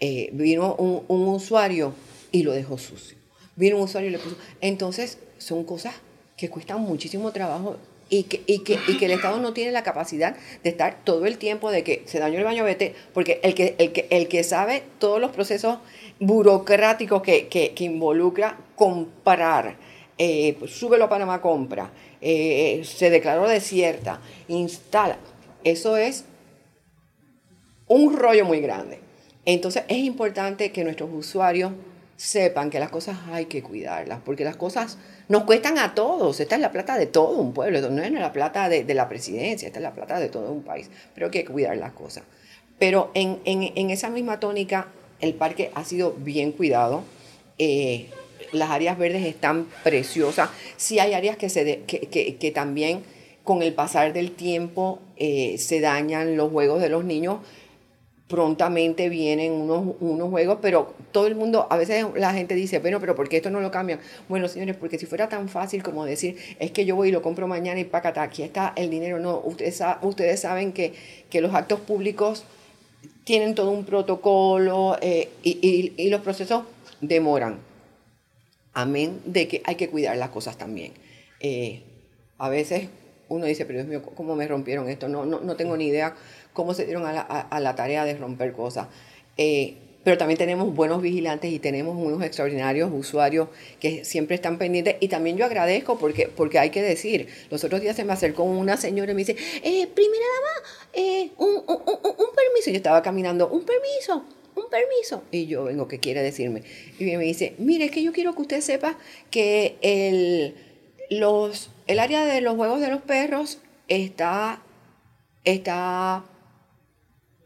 [0.00, 1.94] Eh, vino un, usuario
[2.32, 3.16] y lo dejó sucio.
[3.54, 4.36] Vino un usuario y le puso.
[4.60, 5.94] Entonces, son cosas
[6.36, 7.76] que cuestan muchísimo trabajo
[8.12, 11.24] y que, y que, y que el Estado no tiene la capacidad de estar todo
[11.24, 14.28] el tiempo de que se dañó el baño, vete, porque el que, el que, el
[14.28, 15.78] que sabe todos los procesos
[16.20, 19.76] burocráticos que, que, que involucra comprar
[20.18, 21.90] eh, pues, súbelo a Panamá Compra,
[22.20, 25.16] eh, se declaró desierta, instala.
[25.64, 26.26] Eso es
[27.88, 29.00] un rollo muy grande.
[29.46, 31.72] Entonces es importante que nuestros usuarios
[32.22, 34.96] sepan que las cosas hay que cuidarlas, porque las cosas
[35.28, 36.38] nos cuestan a todos.
[36.38, 39.66] Esta es la plata de todo un pueblo, no es la plata de, la presidencia,
[39.66, 42.22] esta es la plata de todo un país, pero hay que cuidar las cosas.
[42.78, 44.86] Pero en, esa misma tónica,
[45.20, 47.02] el parque ha sido bien cuidado.
[47.58, 48.06] Eh,
[48.52, 50.50] las áreas verdes están preciosas.
[50.76, 53.02] Sí hay áreas que, se que, también
[53.42, 57.38] con el pasar del tiempo eh, se dañan los juegos de los niños
[58.32, 62.98] prontamente vienen unos, unos juegos, pero todo el mundo, a veces la gente dice, bueno,
[62.98, 64.00] pero ¿por qué esto no lo cambian?
[64.26, 67.20] Bueno, señores, porque si fuera tan fácil como decir, es que yo voy y lo
[67.20, 70.94] compro mañana y acá, aquí está el dinero, no, ustedes, ustedes saben que,
[71.28, 72.44] que los actos públicos
[73.24, 76.64] tienen todo un protocolo eh, y, y, los procesos
[77.02, 77.58] demoran.
[78.72, 80.92] Amén de que hay que cuidar las cosas también.
[81.40, 81.82] Eh,
[82.38, 82.88] a veces
[83.28, 85.06] uno dice, pero Dios mío, ¿cómo me rompieron esto?
[85.06, 86.14] No, no, no tengo ni idea
[86.52, 88.88] cómo se dieron a la, tarea de romper cosas.
[89.36, 93.48] Eh, pero también tenemos buenos vigilantes y tenemos unos extraordinarios usuarios
[93.78, 94.96] que siempre están pendientes.
[95.00, 98.42] Y también yo agradezco porque, porque hay que decir, los otros días se me acercó
[98.42, 102.70] una señora y me dice, eh, primera dama, eh, un, un, un, permiso.
[102.70, 104.24] Yo estaba caminando, un permiso,
[104.56, 105.22] un permiso.
[105.30, 106.64] Y yo vengo, ¿qué quiere decirme?
[106.98, 108.98] Y me dice, mire, es que yo quiero que usted sepa
[109.30, 110.56] que el,
[111.10, 114.62] los, el área de los juegos de los perros está,
[115.44, 116.24] está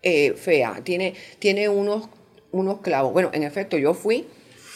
[0.09, 2.09] eh, fea, tiene, tiene unos,
[2.53, 3.13] unos clavos.
[3.13, 4.25] Bueno, en efecto, yo fui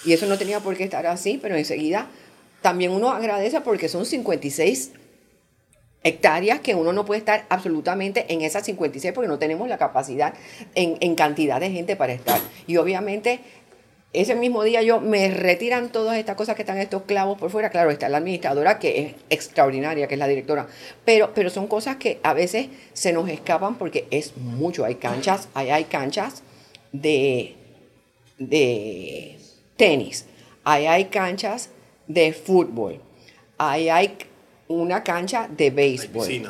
[0.04, 2.10] y eso no tenía por qué estar así, pero enseguida
[2.62, 4.90] también uno agradece porque son 56
[6.02, 10.34] hectáreas que uno no puede estar absolutamente en esas 56 porque no tenemos la capacidad
[10.74, 12.40] en, en cantidad de gente para estar.
[12.66, 13.38] Y obviamente
[14.12, 17.70] ese mismo día yo me retiran todas estas cosas que están estos clavos por fuera.
[17.70, 20.66] Claro, está la administradora que es extraordinaria, que es la directora.
[21.04, 24.84] Pero, pero son cosas que a veces se nos escapan porque es mucho.
[24.84, 26.42] Hay canchas, hay, hay canchas
[26.90, 27.54] de,
[28.38, 29.38] de
[29.76, 30.26] tenis,
[30.64, 31.70] hay, hay canchas
[32.08, 33.00] de fútbol,
[33.58, 34.18] hay, hay
[34.66, 36.26] una cancha de béisbol.
[36.26, 36.44] Hay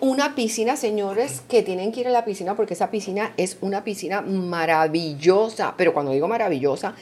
[0.00, 3.84] una piscina, señores, que tienen que ir a la piscina porque esa piscina es una
[3.84, 6.94] piscina maravillosa, pero cuando digo maravillosa,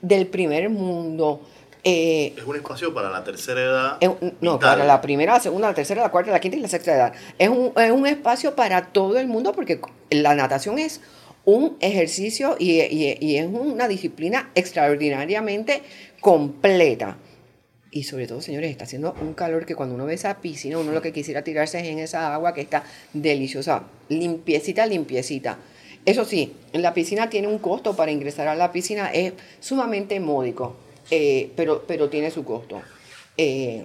[0.00, 1.40] del primer mundo.
[1.84, 3.98] Eh, es un espacio para la tercera edad.
[4.40, 6.94] no, para la primera, la segunda, la tercera, la cuarta, la quinta y la sexta
[6.94, 7.12] edad.
[7.38, 11.00] Es un, es un espacio para todo el mundo porque la natación es
[11.44, 15.82] un ejercicio y, y, es una disciplina extraordinariamente
[16.20, 17.16] completa.
[17.90, 20.92] Y sobre todo, señores, está haciendo un calor que cuando uno ve esa piscina, uno
[20.92, 22.84] lo que quisiera tirarse es en esa agua que está
[23.14, 25.58] deliciosa, limpiecita, limpiecita.
[26.04, 30.76] Eso sí, la piscina tiene un costo para ingresar a la piscina, es sumamente módico,
[31.10, 32.80] eh, pero, pero tiene su costo.
[33.36, 33.84] Eh,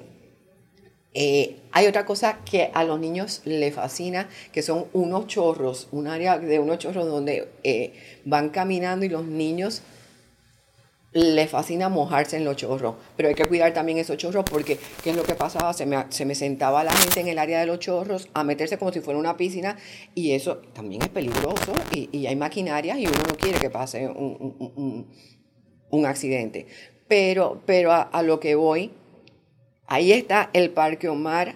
[1.14, 6.08] eh, hay otra cosa que a los niños les fascina, que son unos chorros, un
[6.08, 7.48] área de unos chorros donde
[8.26, 9.82] van caminando y los niños
[11.14, 15.12] le fascina mojarse en los chorros, pero hay que cuidar también esos chorros porque, ¿qué
[15.12, 15.72] es lo que pasaba?
[15.74, 18.78] Se me, se me sentaba la gente en el área de los chorros a meterse
[18.78, 19.78] como si fuera una piscina
[20.16, 24.08] y eso también es peligroso y, y hay maquinarias y uno no quiere que pase
[24.08, 25.08] un, un,
[25.90, 26.66] un, accidente.
[27.08, 28.92] Pero, pero a, a, lo que voy,
[29.86, 31.56] ahí está el Parque Omar.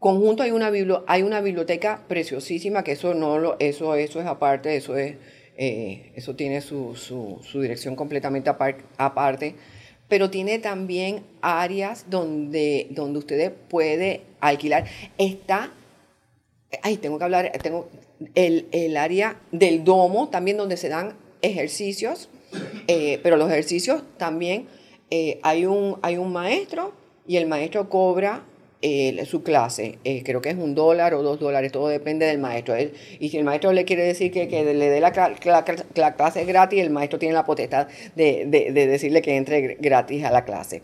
[0.00, 0.72] Conjunto hay una,
[1.06, 5.16] hay una biblioteca preciosísima, que eso, no lo, eso, eso es aparte, eso es
[5.62, 6.96] eh, eso tiene su,
[7.52, 9.54] dirección completamente aparte,
[10.08, 14.86] pero tiene también áreas donde, donde usted puede alquilar.
[15.18, 15.70] Está,
[16.82, 17.90] ay, tengo que hablar, tengo
[18.34, 22.30] el, área del domo, también donde se dan ejercicios,
[22.88, 24.66] eh, pero los ejercicios también
[25.10, 26.94] eh, hay, un, hay un maestro
[27.26, 28.44] y el maestro cobra
[28.82, 29.98] eh, su clase.
[30.04, 32.74] Eh, creo que es un dólar o dos dólares, todo depende del maestro.
[32.78, 37.18] y si el maestro le quiere decir que, le dé la, clase gratis, el maestro
[37.18, 40.80] tiene la potestad de, decirle que entre gratis a la clase.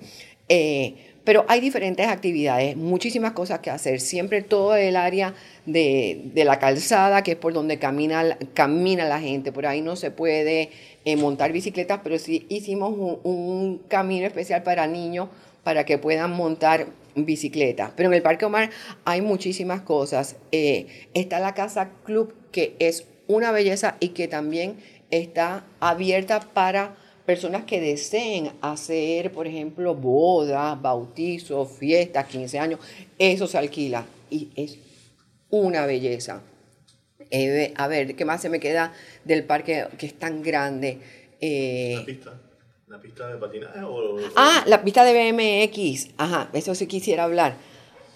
[0.50, 0.94] Eh,
[1.24, 3.98] pero hay diferentes actividades, muchísimas cosas que hacer.
[4.00, 5.32] Siempre todo el área
[5.64, 9.52] de, la calzada, que es por donde camina, camina la gente.
[9.52, 10.68] Por ahí no se puede
[11.16, 15.30] montar bicicletas, pero sí hicimos un, un camino especial para niños
[15.64, 17.92] para que puedan montar bicicleta.
[17.96, 18.70] Pero en el Parque Omar
[19.04, 20.36] hay muchísimas cosas.
[20.52, 24.76] Eh, está la Casa Club, que es una belleza y que también
[25.10, 32.80] está abierta para personas que deseen hacer, por ejemplo, bodas, bautizos, fiestas, 15 años.
[33.18, 34.78] Eso se alquila y es
[35.50, 36.42] una belleza.
[37.30, 38.92] Eh, a ver, ¿qué más se me queda
[39.24, 40.98] del parque que es tan grande?
[41.40, 42.20] Eh.
[42.88, 44.16] ¿La pista de patinaje o...?
[44.36, 46.10] Ah, la pista de BMX.
[46.18, 47.56] Ajá, eso sí quisiera hablar.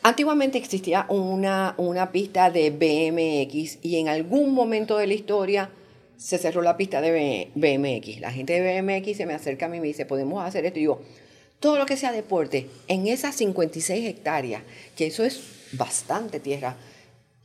[0.05, 5.71] Antiguamente existía una, una pista de BMX y en algún momento de la historia
[6.17, 8.21] se cerró la pista de BMX.
[8.21, 10.79] La gente de BMX se me acerca a mí y me dice, podemos hacer esto.
[10.79, 11.03] Y digo,
[11.59, 14.63] todo lo que sea deporte, en esas 56 hectáreas,
[14.97, 15.43] que eso es
[15.73, 16.77] bastante tierra,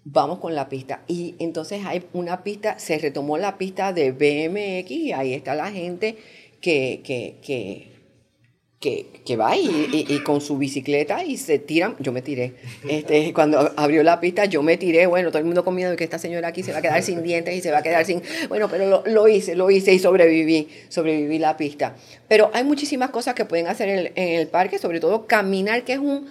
[0.03, 1.01] vamos con la pista.
[1.07, 5.71] Y entonces hay una pista, se retomó la pista de BMX y ahí está la
[5.71, 6.17] gente
[6.61, 7.95] que, que, que
[9.25, 11.95] que, va y, con su bicicleta y se tiran.
[11.99, 12.53] Yo me tiré.
[12.87, 15.07] Este, cuando abrió la pista, yo me tiré.
[15.07, 17.01] Bueno, todo el mundo con miedo de que esta señora aquí se va a quedar
[17.01, 18.21] sin dientes y se va a quedar sin.
[18.47, 20.67] Bueno, pero lo, hice, lo hice y sobreviví.
[20.89, 21.95] Sobreviví la pista.
[22.27, 25.99] Pero hay muchísimas cosas que pueden hacer en el parque, sobre todo caminar, que es
[25.99, 26.27] un.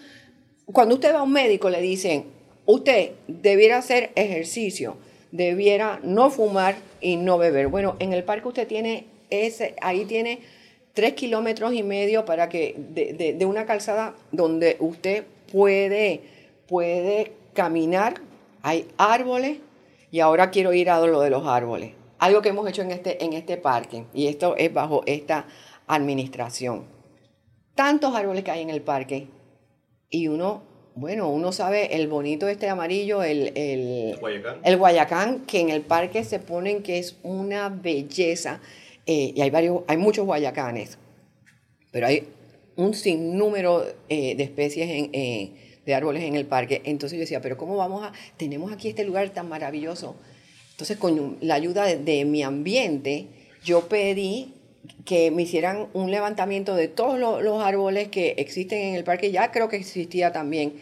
[0.66, 2.26] Cuando usted va a un médico, le dicen,
[2.66, 4.96] usted debiera hacer ejercicio,
[5.32, 7.68] debiera no fumar y no beber.
[7.68, 10.40] Bueno, en el parque usted tiene ese, ahí tiene
[10.94, 16.22] tres kilómetros y medio para que de, una calzada donde usted puede,
[16.66, 18.14] puede caminar,
[18.62, 19.58] hay árboles
[20.10, 21.92] y ahora quiero ir a lo de los árboles.
[22.18, 25.46] Algo que hemos hecho en este, en este parque y esto es bajo esta
[25.86, 26.86] administración.
[27.74, 29.26] Tantos árboles que hay en el parque
[30.08, 30.62] y uno,
[30.94, 34.60] bueno, uno sabe el bonito este amarillo, el, el, Guayacán.
[34.62, 38.60] el Guayacán, que en el parque se ponen que es una belleza
[39.06, 40.98] eh, y hay, varios, hay muchos guayacanes,
[41.90, 42.28] pero hay
[42.76, 45.10] un sinnúmero eh, de especies
[45.84, 46.82] de árboles en el parque.
[46.84, 48.12] Entonces yo decía, pero ¿cómo vamos a...?
[48.36, 50.16] Tenemos aquí este lugar tan maravilloso.
[50.72, 53.26] Entonces con la ayuda de, mi ambiente,
[53.64, 54.54] yo pedí
[55.04, 59.30] que me hicieran un levantamiento de todos los, árboles que existen en el parque.
[59.30, 60.74] Ya creo que existía también.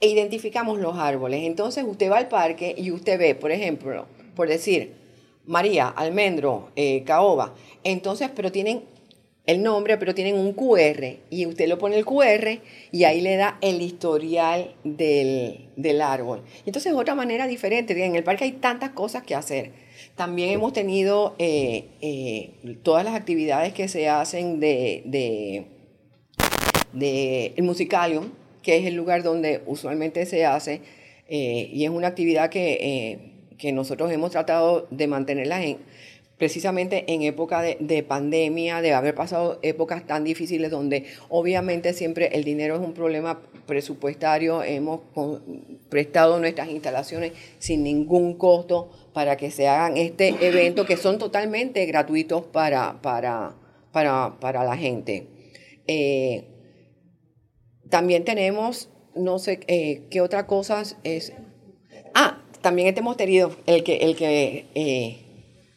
[0.00, 1.42] E identificamos los árboles.
[1.44, 4.92] Entonces usted va al parque y usted ve, por ejemplo, por decir,
[5.48, 7.54] María, almendro, eh, caoba.
[7.82, 8.82] Entonces, pero tienen
[9.46, 12.60] el nombre, pero tienen un QR y usted lo pone el QR
[12.92, 16.44] y ahí le da el historial del, árbol.
[16.66, 18.04] Entonces, otra manera diferente.
[18.04, 19.72] En el parque hay tantas cosas que hacer.
[20.16, 25.02] También hemos tenido eh, eh, todas las actividades que se hacen de,
[26.92, 28.32] de, el musicalium,
[28.62, 30.82] que es el lugar donde usualmente se hace,
[31.26, 33.27] y es una actividad que
[33.58, 35.78] que nosotros hemos tratado de mantenerlas en,
[36.38, 42.44] precisamente en época de, pandemia, de haber pasado épocas tan difíciles donde obviamente siempre el
[42.44, 45.00] dinero es un problema presupuestario, hemos
[45.90, 51.84] prestado nuestras instalaciones sin ningún costo para que se hagan este evento que son totalmente
[51.86, 53.56] gratuitos para, para,
[53.92, 55.26] para, la gente.
[55.88, 56.44] Eh,
[57.90, 61.32] también tenemos, no sé eh, qué otra cosa es...
[62.68, 65.16] También hemos tenido, el que, el que eh,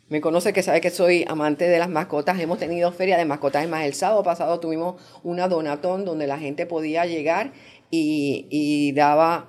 [0.10, 3.66] me conoce que sabe que soy amante de las mascotas, hemos tenido feria de mascotas.
[3.70, 7.54] más, el sábado pasado tuvimos una donatón donde la gente podía llegar
[7.90, 9.46] y, daba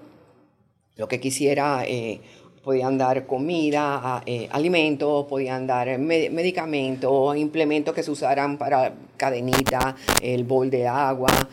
[0.94, 1.82] lo que quisiera.
[1.84, 2.20] Eh,
[2.62, 10.44] podían dar comida, eh, alimentos, podían dar medicamentos, implementos que se usaran para cadenita, el
[10.44, 11.48] bol de agua,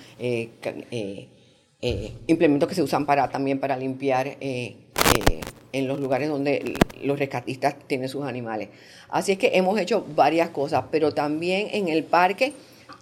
[1.81, 8.09] implementos que se usan para, también para limpiar en los lugares donde los rescatistas tienen
[8.09, 8.69] sus animales.
[9.09, 12.53] Así es que hemos hecho varias cosas, pero también en el parque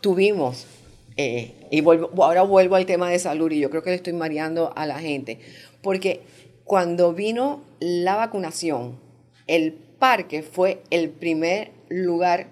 [0.02, 0.68] tuvimos,
[1.16, 4.74] eh, y ahora vuelvo al tema de salud y yo creo que le estoy mareando
[4.76, 5.40] a la gente,
[5.82, 6.22] porque
[6.64, 9.00] cuando vino la vacunación,
[9.48, 12.48] el parque fue el primer lugar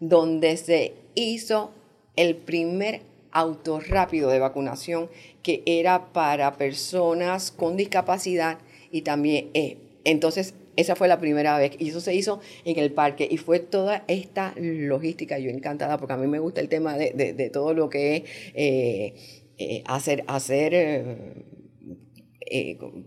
[0.00, 1.72] donde se hizo
[2.14, 3.02] el primer
[3.36, 5.10] auto rápido de vacunación
[5.42, 8.58] que era para personas con discapacidad
[8.90, 11.72] y también, eh, entonces, esa fue la primera vez.
[11.78, 13.28] Y eso se hizo en el parque.
[13.30, 17.12] Y fue toda esta logística, yo encantada porque a mí me gusta el tema de,
[17.12, 18.22] de, todo lo que es
[18.54, 19.14] eh,
[19.58, 21.16] eh, hacer, hacer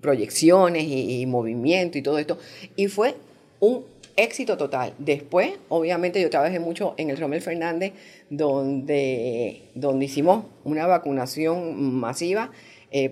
[0.02, 2.38] proyecciones y, movimiento y todo esto.
[2.76, 3.16] Y fue
[3.60, 3.86] un
[4.24, 4.94] éxito total.
[5.00, 7.94] Después, obviamente, yo trabajé mucho en el Romel Fernández,
[8.30, 12.52] donde, donde hicimos una vacunación masiva,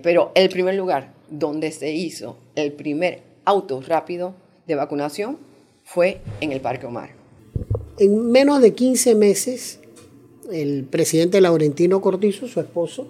[0.02, 4.34] pero el primer lugar donde se hizo el primer auto rápido
[4.66, 5.38] de vacunación
[5.84, 7.10] fue en el Parque Omar.
[7.98, 9.80] En menos de 15 meses,
[10.52, 13.08] el presidente Laurentino Cortizo, su esposo,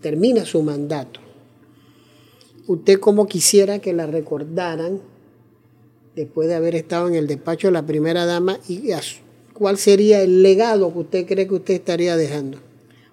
[0.00, 1.20] termina su mandato.
[2.66, 5.00] ¿Usted cómo quisiera que la recordaran
[6.18, 8.90] después de haber estado en el despacho de la primera dama y
[9.52, 12.58] cuál sería el legado que usted cree que usted estaría dejando?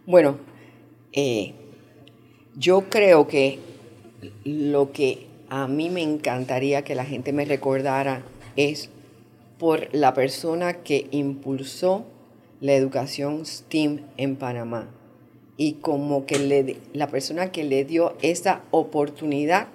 [0.08, 0.38] Bueno,
[1.14, 1.54] eh,
[2.58, 3.60] yo creo que
[4.44, 8.24] lo que a mí me encantaría que la gente me recordara
[8.56, 8.90] es
[9.60, 12.06] por la persona que impulsó
[12.60, 14.90] la educación STEAM en Panamá.
[15.58, 19.68] Y como que le, la persona que le dio esa oportunidad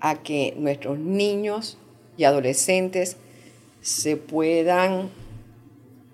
[0.00, 1.78] a que nuestros niños
[2.20, 3.16] y adolescentes
[3.80, 5.08] se puedan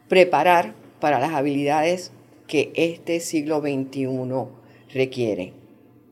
[0.09, 2.13] preparar para las habilidades
[2.47, 4.07] que este siglo XXI
[4.95, 5.53] requiere.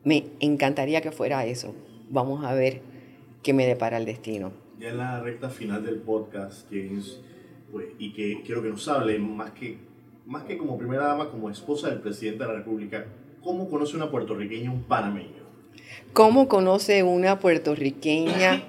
[0.03, 1.73] Me encantaría que fuera eso.
[2.09, 2.81] Vamos a ver
[3.41, 4.51] qué me depara el destino.
[4.81, 7.21] Ya en la recta final del podcast, James,
[7.71, 9.77] pues, y que quiero que nos hable más que,
[10.25, 13.05] más que como primera dama, como esposa del presidente de la República,
[13.41, 15.45] ¿cómo conoce una puertorriqueña un panameño?
[16.11, 18.61] ¿Cómo conoce una puertorriqueña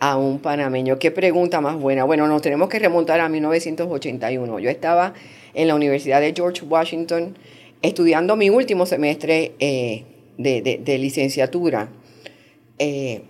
[0.00, 0.98] a un panameño?
[0.98, 2.04] Qué pregunta más buena.
[2.04, 4.58] Bueno, nos tenemos que remontar a 1981.
[4.58, 5.14] Yo estaba
[5.54, 7.36] en la Universidad de George Washington
[7.82, 10.04] estudiando mi último semestre eh,
[10.38, 11.88] de, licenciatura.
[12.78, 13.22] Eh,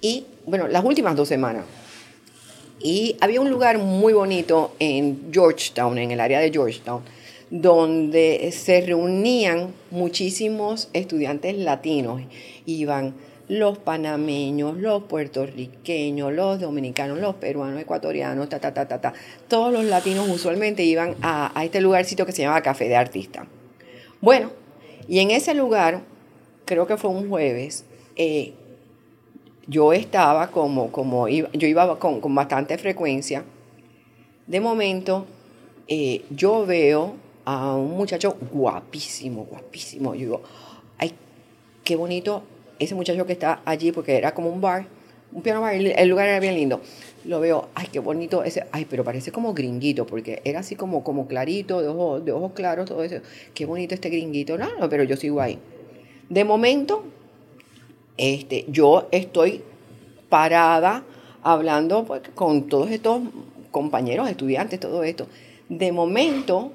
[0.00, 1.64] y bueno, las últimas dos semanas.
[2.82, 7.02] Y había un lugar muy bonito en Georgetown, en el área de Georgetown,
[7.50, 12.22] donde se reunían muchísimos estudiantes latinos.
[12.64, 13.14] Iban
[13.50, 19.12] los panameños, los puertorriqueños, los dominicanos, los peruanos, ecuatorianos, ta, ta, ta, ta, ta.
[19.48, 23.48] Todos los latinos usualmente iban a, este lugarcito que se llama Café de Artista.
[24.20, 24.52] Bueno,
[25.08, 26.02] y en ese lugar,
[26.64, 27.84] creo que fue un jueves,
[28.14, 28.52] eh,
[29.66, 33.42] yo estaba como, como yo iba con, con bastante frecuencia.
[34.46, 35.26] De momento,
[35.88, 40.14] eh, yo veo a un muchacho guapísimo, guapísimo.
[40.14, 40.42] Yo digo,
[40.98, 41.12] ay,
[41.82, 42.44] qué bonito
[42.80, 44.86] ese muchacho que está allí, porque era como un bar,
[45.32, 46.80] un piano bar, el lugar era bien lindo.
[47.24, 51.04] Lo veo, ay, qué bonito ese, ay, pero parece como gringuito, porque era así como,
[51.04, 53.16] como clarito, de ojos, de ojos claros, todo eso.
[53.54, 55.58] Qué bonito este gringuito, no, no, pero yo sigo ahí.
[56.28, 57.04] De momento,
[58.16, 59.62] este, yo estoy
[60.28, 61.04] parada
[61.42, 63.20] hablando pues, con todos estos
[63.70, 65.26] compañeros, estudiantes, todo esto.
[65.68, 66.72] De momento,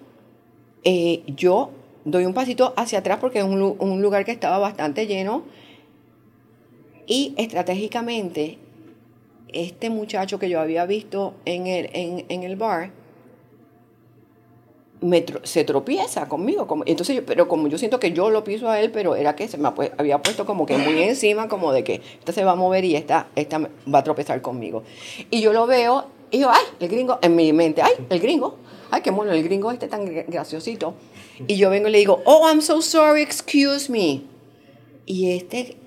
[0.84, 1.72] eh, yo
[2.04, 5.44] doy un pasito hacia atrás porque es un, lugar que estaba bastante lleno
[7.08, 8.58] y estratégicamente
[9.50, 12.92] este muchacho que yo había visto en el, en el bar,
[15.44, 16.68] se tropieza conmigo.
[16.68, 19.48] Como, entonces, pero como yo siento que yo lo piso a él, pero era que
[19.48, 22.56] se me había puesto como que muy encima, como de que esta se va a
[22.56, 24.84] mover y esta, esta va a tropezar conmigo.
[25.30, 28.58] Y yo lo veo y yo, ay, el gringo, en mi mente, ay, el gringo,
[28.92, 30.96] ay, qué mono, el gringo este tan graciosito.
[31.48, 34.24] Y yo vengo y le digo, oh, I'm so sorry, excuse me.
[35.06, 35.78] Y este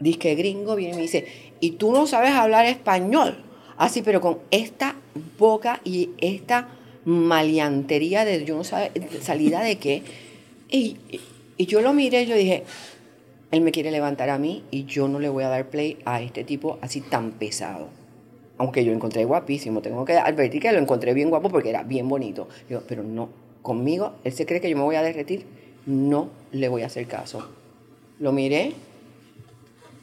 [0.00, 1.26] disque gringo viene y me dice,
[1.60, 3.36] y tú no sabes hablar español.
[3.76, 4.96] Así, pero con esta
[5.38, 6.68] boca y esta
[7.04, 8.90] maleantería de yo no sé
[9.22, 10.02] salida de qué.
[10.68, 10.96] Y,
[11.56, 12.64] y yo lo miré y yo dije,
[13.50, 16.20] él me quiere levantar a mí y yo no le voy a dar play a
[16.20, 17.88] este tipo así tan pesado.
[18.58, 21.82] Aunque yo lo encontré guapísimo, tengo que advertir que lo encontré bien guapo porque era
[21.82, 22.48] bien bonito.
[22.68, 23.30] Yo, pero no,
[23.62, 25.46] conmigo, él se cree que yo me voy a derretir,
[25.86, 27.48] no le voy a hacer caso.
[28.18, 28.74] Lo miré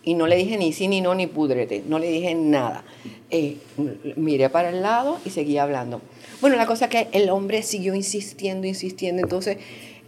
[0.07, 2.85] y no le dije ni sí, ni no, ni púdrete, no le dije nada.
[3.29, 3.57] Eh,
[4.15, 5.99] miré para el lado y seguía hablando.
[6.39, 9.21] Bueno, la cosa es que el hombre siguió insistiendo, insistiendo.
[9.21, 9.57] Entonces,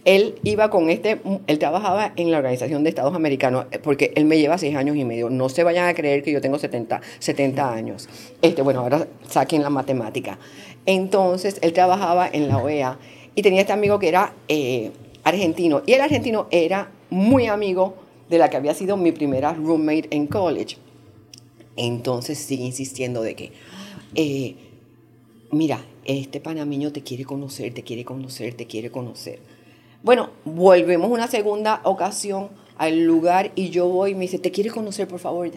[0.05, 4.23] él iba con este, él trabajaba en la Organización de Estados Americanos, eh, porque él
[4.23, 5.29] me lleva seis años y medio.
[5.29, 8.07] No se vayan a creer que yo tengo 70, 70 años.
[8.41, 10.39] Este, bueno, ahora saquen la matemática.
[10.85, 12.97] Entonces, él trabajaba en la OEA
[13.35, 14.91] y tenía este amigo que era eh,
[15.25, 15.81] argentino.
[15.85, 17.95] Y el argentino era muy amigo
[18.29, 20.77] de la que había sido mi primera roommate en college.
[21.75, 23.51] Entonces sigue insistiendo de que,
[24.15, 24.55] eh,
[25.51, 29.39] mira, este panameño te quiere conocer, te quiere conocer, te quiere conocer.
[30.03, 34.69] Bueno, volvemos una segunda ocasión al lugar y yo voy y me dice, te quiere
[34.69, 35.51] conocer, por favor.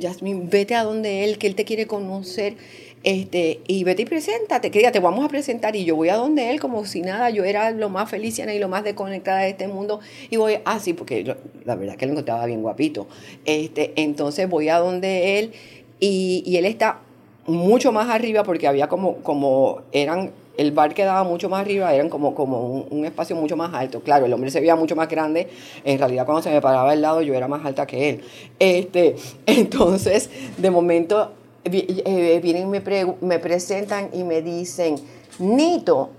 [0.00, 2.56] Jasmine, vete a donde él, que él te quiere conocer.
[3.02, 5.76] Este, y vete y preséntate, que diga, te vamos a presentar.
[5.76, 8.58] Y yo voy a donde él como si nada, yo era lo más feliz y
[8.58, 10.00] lo más desconectada de este mundo.
[10.30, 13.06] Y voy así, porque la verdad que él encontraba bien guapito.
[13.44, 15.52] Este, entonces voy a donde él
[16.00, 17.00] y, y él está
[17.46, 22.08] mucho más arriba porque había como, como eran, el bar quedaba mucho más arriba, eran
[22.08, 24.00] como, como un, espacio mucho más alto.
[24.00, 25.48] Claro, el hombre se veía mucho más grande,
[25.84, 28.20] en realidad cuando se me paraba al lado yo era más alta que él.
[28.58, 29.16] Este,
[29.46, 31.32] entonces, de momento,
[31.72, 32.82] eh, vienen, me,
[33.20, 34.96] me presentan y me dicen,
[35.38, 36.10] Nito,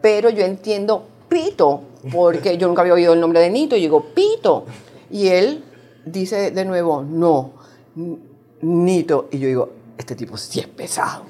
[0.00, 1.82] pero yo entiendo Pito,
[2.12, 4.66] porque yo nunca había oído el nombre de Nito, y digo, Pito.
[5.10, 5.64] Y él
[6.04, 7.52] dice de nuevo, no,
[8.60, 9.28] Nito.
[9.30, 11.24] Y yo digo, este tipo sí es pesado.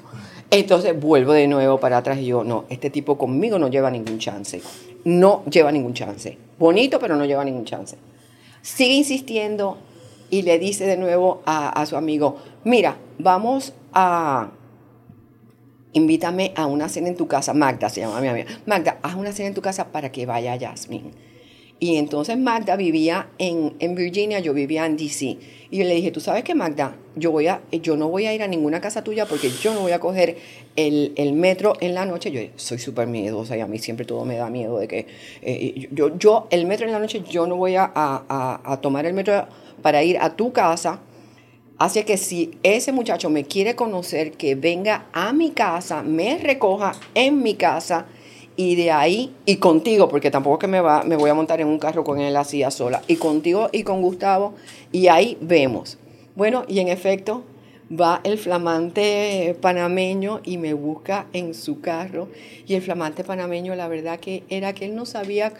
[0.49, 4.19] Entonces vuelvo de nuevo para atrás y yo, no, este tipo conmigo no lleva ningún
[4.19, 4.61] chance.
[5.03, 6.37] No lleva ningún chance.
[6.59, 7.97] Bonito, pero no lleva ningún chance.
[8.61, 9.77] Sigue insistiendo
[10.33, 14.49] y le dice de nuevo a, su amigo, mira, vamos a,
[15.91, 17.53] invítame a una cena en tu casa.
[17.53, 18.47] Magda se llama mi amiga.
[18.65, 21.11] Magda, haz una cena en tu casa para que vaya Jasmine.
[21.79, 25.37] Y entonces Magda vivía en, en, Virginia, yo vivía en DC.
[25.69, 28.33] Y yo le dije, tú sabes que Magda, yo, voy a, yo no voy a
[28.33, 30.37] ir a ninguna casa tuya porque yo no voy a coger
[30.75, 32.31] el, el metro en la noche.
[32.31, 35.05] Yo soy súper miedosa y a mí siempre todo me da miedo de que
[35.43, 39.05] eh, yo, yo, el metro en la noche, yo no voy a, a, a tomar
[39.05, 39.45] el metro
[39.81, 40.99] para ir a tu casa.
[41.77, 46.93] Así que si ese muchacho me quiere conocer, que venga a mi casa, me recoja
[47.15, 48.05] en mi casa
[48.55, 51.59] y de ahí, y contigo, porque tampoco es que me, va, me voy a montar
[51.59, 54.53] en un carro con él así a sola, y contigo y con Gustavo,
[54.91, 55.97] y ahí vemos.
[56.35, 57.43] Bueno, y en efecto,
[57.91, 62.27] va el flamante panameño y me busca en su carro,
[62.67, 65.53] y el flamante panameño, la verdad que era que él no sabía,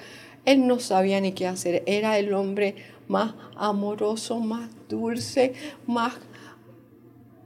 [0.46, 2.76] él no sabía ni qué hacer, era el hombre
[3.08, 5.54] más amoroso, más dulce,
[5.88, 6.14] más,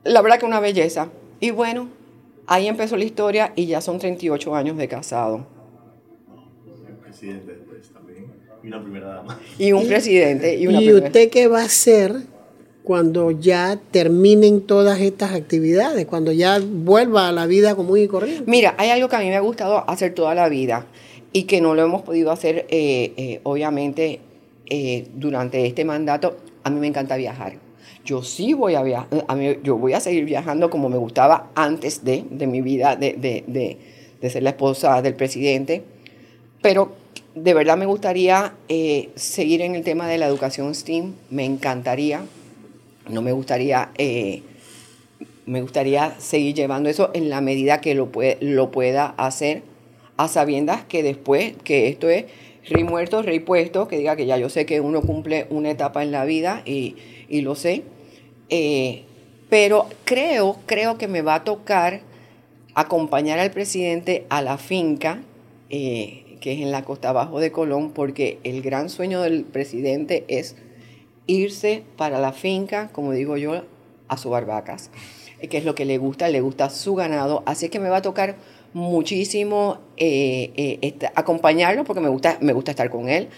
[0.04, 1.10] la verdad que una belleza.
[1.40, 1.90] Y bueno,
[2.48, 5.46] Ahí empezó la historia y ya son 38 años de casado.
[6.88, 8.28] El presidente después también.
[8.64, 9.40] Y una primera dama.
[9.60, 10.56] Y un presidente.
[10.56, 12.16] ¿Y, una ¿Y usted qué va a hacer
[12.84, 16.06] cuando ya terminen todas estas actividades?
[16.06, 18.46] Cuando ya vuelva a la vida común y corriente.
[18.48, 20.86] Mira, hay algo que a mí me ha gustado hacer toda la vida
[21.34, 24.22] y que no lo hemos podido hacer, eh, eh, obviamente,
[24.70, 26.38] eh, durante este mandato.
[26.64, 27.68] A mí me encanta viajar
[28.08, 29.10] yo sí voy a viajar,
[29.64, 33.78] yo voy a seguir viajando como me gustaba antes de, mi vida, de,
[34.22, 35.84] ser la esposa del presidente,
[36.62, 36.94] pero
[37.36, 42.22] de verdad me gustaría eh, seguir en el tema de la educación STEAM, me encantaría,
[43.10, 44.42] no me gustaría, eh,
[45.46, 48.10] me gustaría seguir llevando eso en la medida que lo,
[48.40, 49.64] lo pueda hacer,
[50.16, 52.26] a sabiendas que después, que esto es
[52.70, 56.04] rey muerto, rey puesto, que diga que ya yo sé que uno cumple una etapa
[56.04, 56.96] en la vida y,
[57.30, 57.84] y lo sé,
[58.50, 59.04] eh,
[59.50, 62.02] pero creo, creo que me va a tocar
[62.76, 65.22] acompañar al presidente a la finca,
[65.70, 70.26] eh, que es en la costa abajo de Colón, porque el gran sueño del presidente
[70.28, 70.56] es
[71.26, 73.64] irse para la finca, como digo yo,
[74.08, 74.92] a su barbacas,
[75.50, 78.02] que es lo que le gusta, le gusta su ganado, así que me va a
[78.02, 78.36] tocar
[78.74, 79.80] muchísimo
[81.16, 83.30] acompañarlo porque me gusta, me gusta estar con él,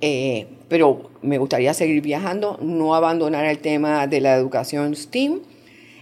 [0.00, 5.40] eh, pero me gustaría seguir viajando, no abandonar el tema de la educación STEAM.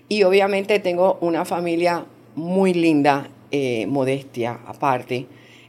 [0.09, 5.27] Y obviamente tengo una familia muy linda, eh, modestia aparte.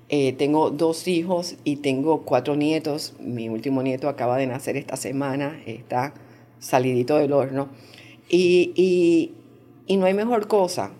[0.09, 3.13] Eh, tengo dos hijos y tengo cuatro nietos.
[3.19, 6.13] Mi último nieto acaba de nacer esta semana, está
[6.59, 7.69] salidito del horno.
[8.29, 9.33] Y
[9.89, 10.91] no hay mejor cosa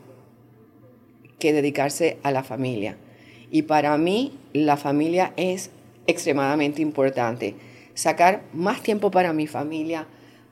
[1.40, 2.98] que dedicarse a la familia.
[3.52, 5.72] Y para mí la familia es
[6.08, 7.56] extremadamente importante.
[7.94, 10.08] Sacar más tiempo para mi familia,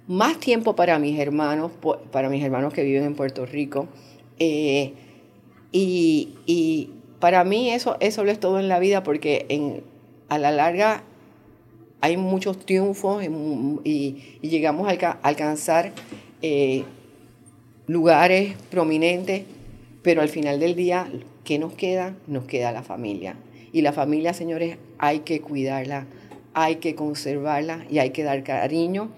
[0.07, 1.71] más tiempo para mis hermanos,
[2.11, 3.87] para mis hermanos que viven en Puerto Rico.
[4.39, 4.93] Eh,
[5.71, 9.81] y, para mí eso, eso lo es todo en la vida porque en,
[10.29, 11.03] a la larga
[11.99, 13.23] hay muchos triunfos
[13.83, 15.93] y, llegamos a alcanzar
[16.43, 16.83] eh,
[17.87, 19.43] lugares prominentes,
[20.01, 21.09] pero al final del día,
[21.43, 22.15] ¿qué nos queda?
[22.27, 23.35] Nos queda la familia.
[23.71, 26.07] Y la familia, señores, hay que cuidarla,
[26.53, 29.09] hay que conservarla y hay que dar cariño.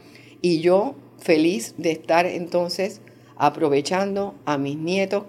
[0.42, 3.02] Y yo feliz de estar entonces
[3.38, 5.24] aprovechando a mis nietos,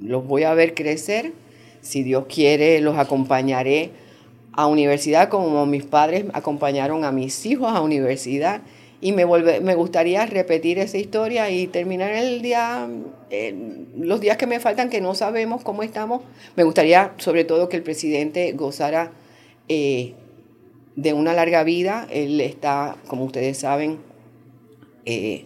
[0.00, 1.32] los voy a ver crecer,
[1.80, 3.90] si Dios quiere los acompañaré
[4.52, 8.62] a universidad como mis padres acompañaron a mis hijos a universidad
[9.00, 12.88] y me, me gustaría repetir esa historia y terminar el día,
[13.30, 13.54] eh,
[13.98, 16.22] los días que me faltan que no sabemos cómo estamos.
[16.56, 19.12] Me gustaría sobre todo que el presidente gozara
[19.68, 20.14] eh,
[20.94, 22.06] de una larga vida.
[22.10, 23.98] Él está, como ustedes saben,
[25.04, 25.44] eh,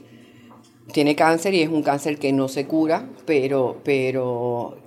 [0.92, 4.78] tiene cáncer y es un cáncer que no se cura, pero, pero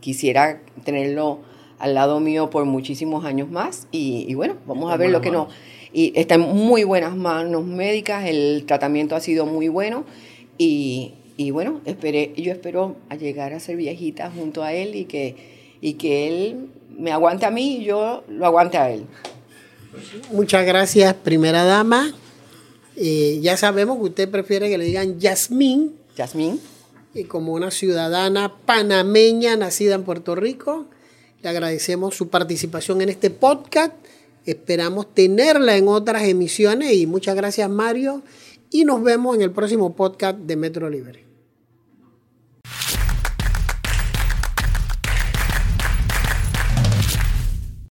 [0.00, 1.40] quisiera tenerlo
[1.78, 5.48] al lado mío por muchísimos años más y, bueno, vamos a ver lo que nos
[5.92, 10.04] y está en muy buenas manos médicas, el tratamiento ha sido muy bueno
[10.58, 15.04] y, y bueno, esperé, yo espero a llegar a ser viejita junto a él y
[15.04, 15.36] que,
[15.80, 16.68] y que él
[16.98, 19.06] me aguante a mí y yo lo aguante a él.
[20.32, 22.12] Muchas gracias, primera dama.
[22.96, 25.94] Eh, ya sabemos que usted prefiere que le digan Yasmín.
[26.16, 26.60] Yasmín.
[27.14, 30.86] Y como una ciudadana panameña nacida en Puerto Rico,
[31.42, 33.92] le agradecemos su participación en este podcast
[34.48, 38.22] Esperamos tenerla en otras emisiones y muchas gracias Mario
[38.70, 41.27] y nos vemos en el próximo podcast de Metro Libre.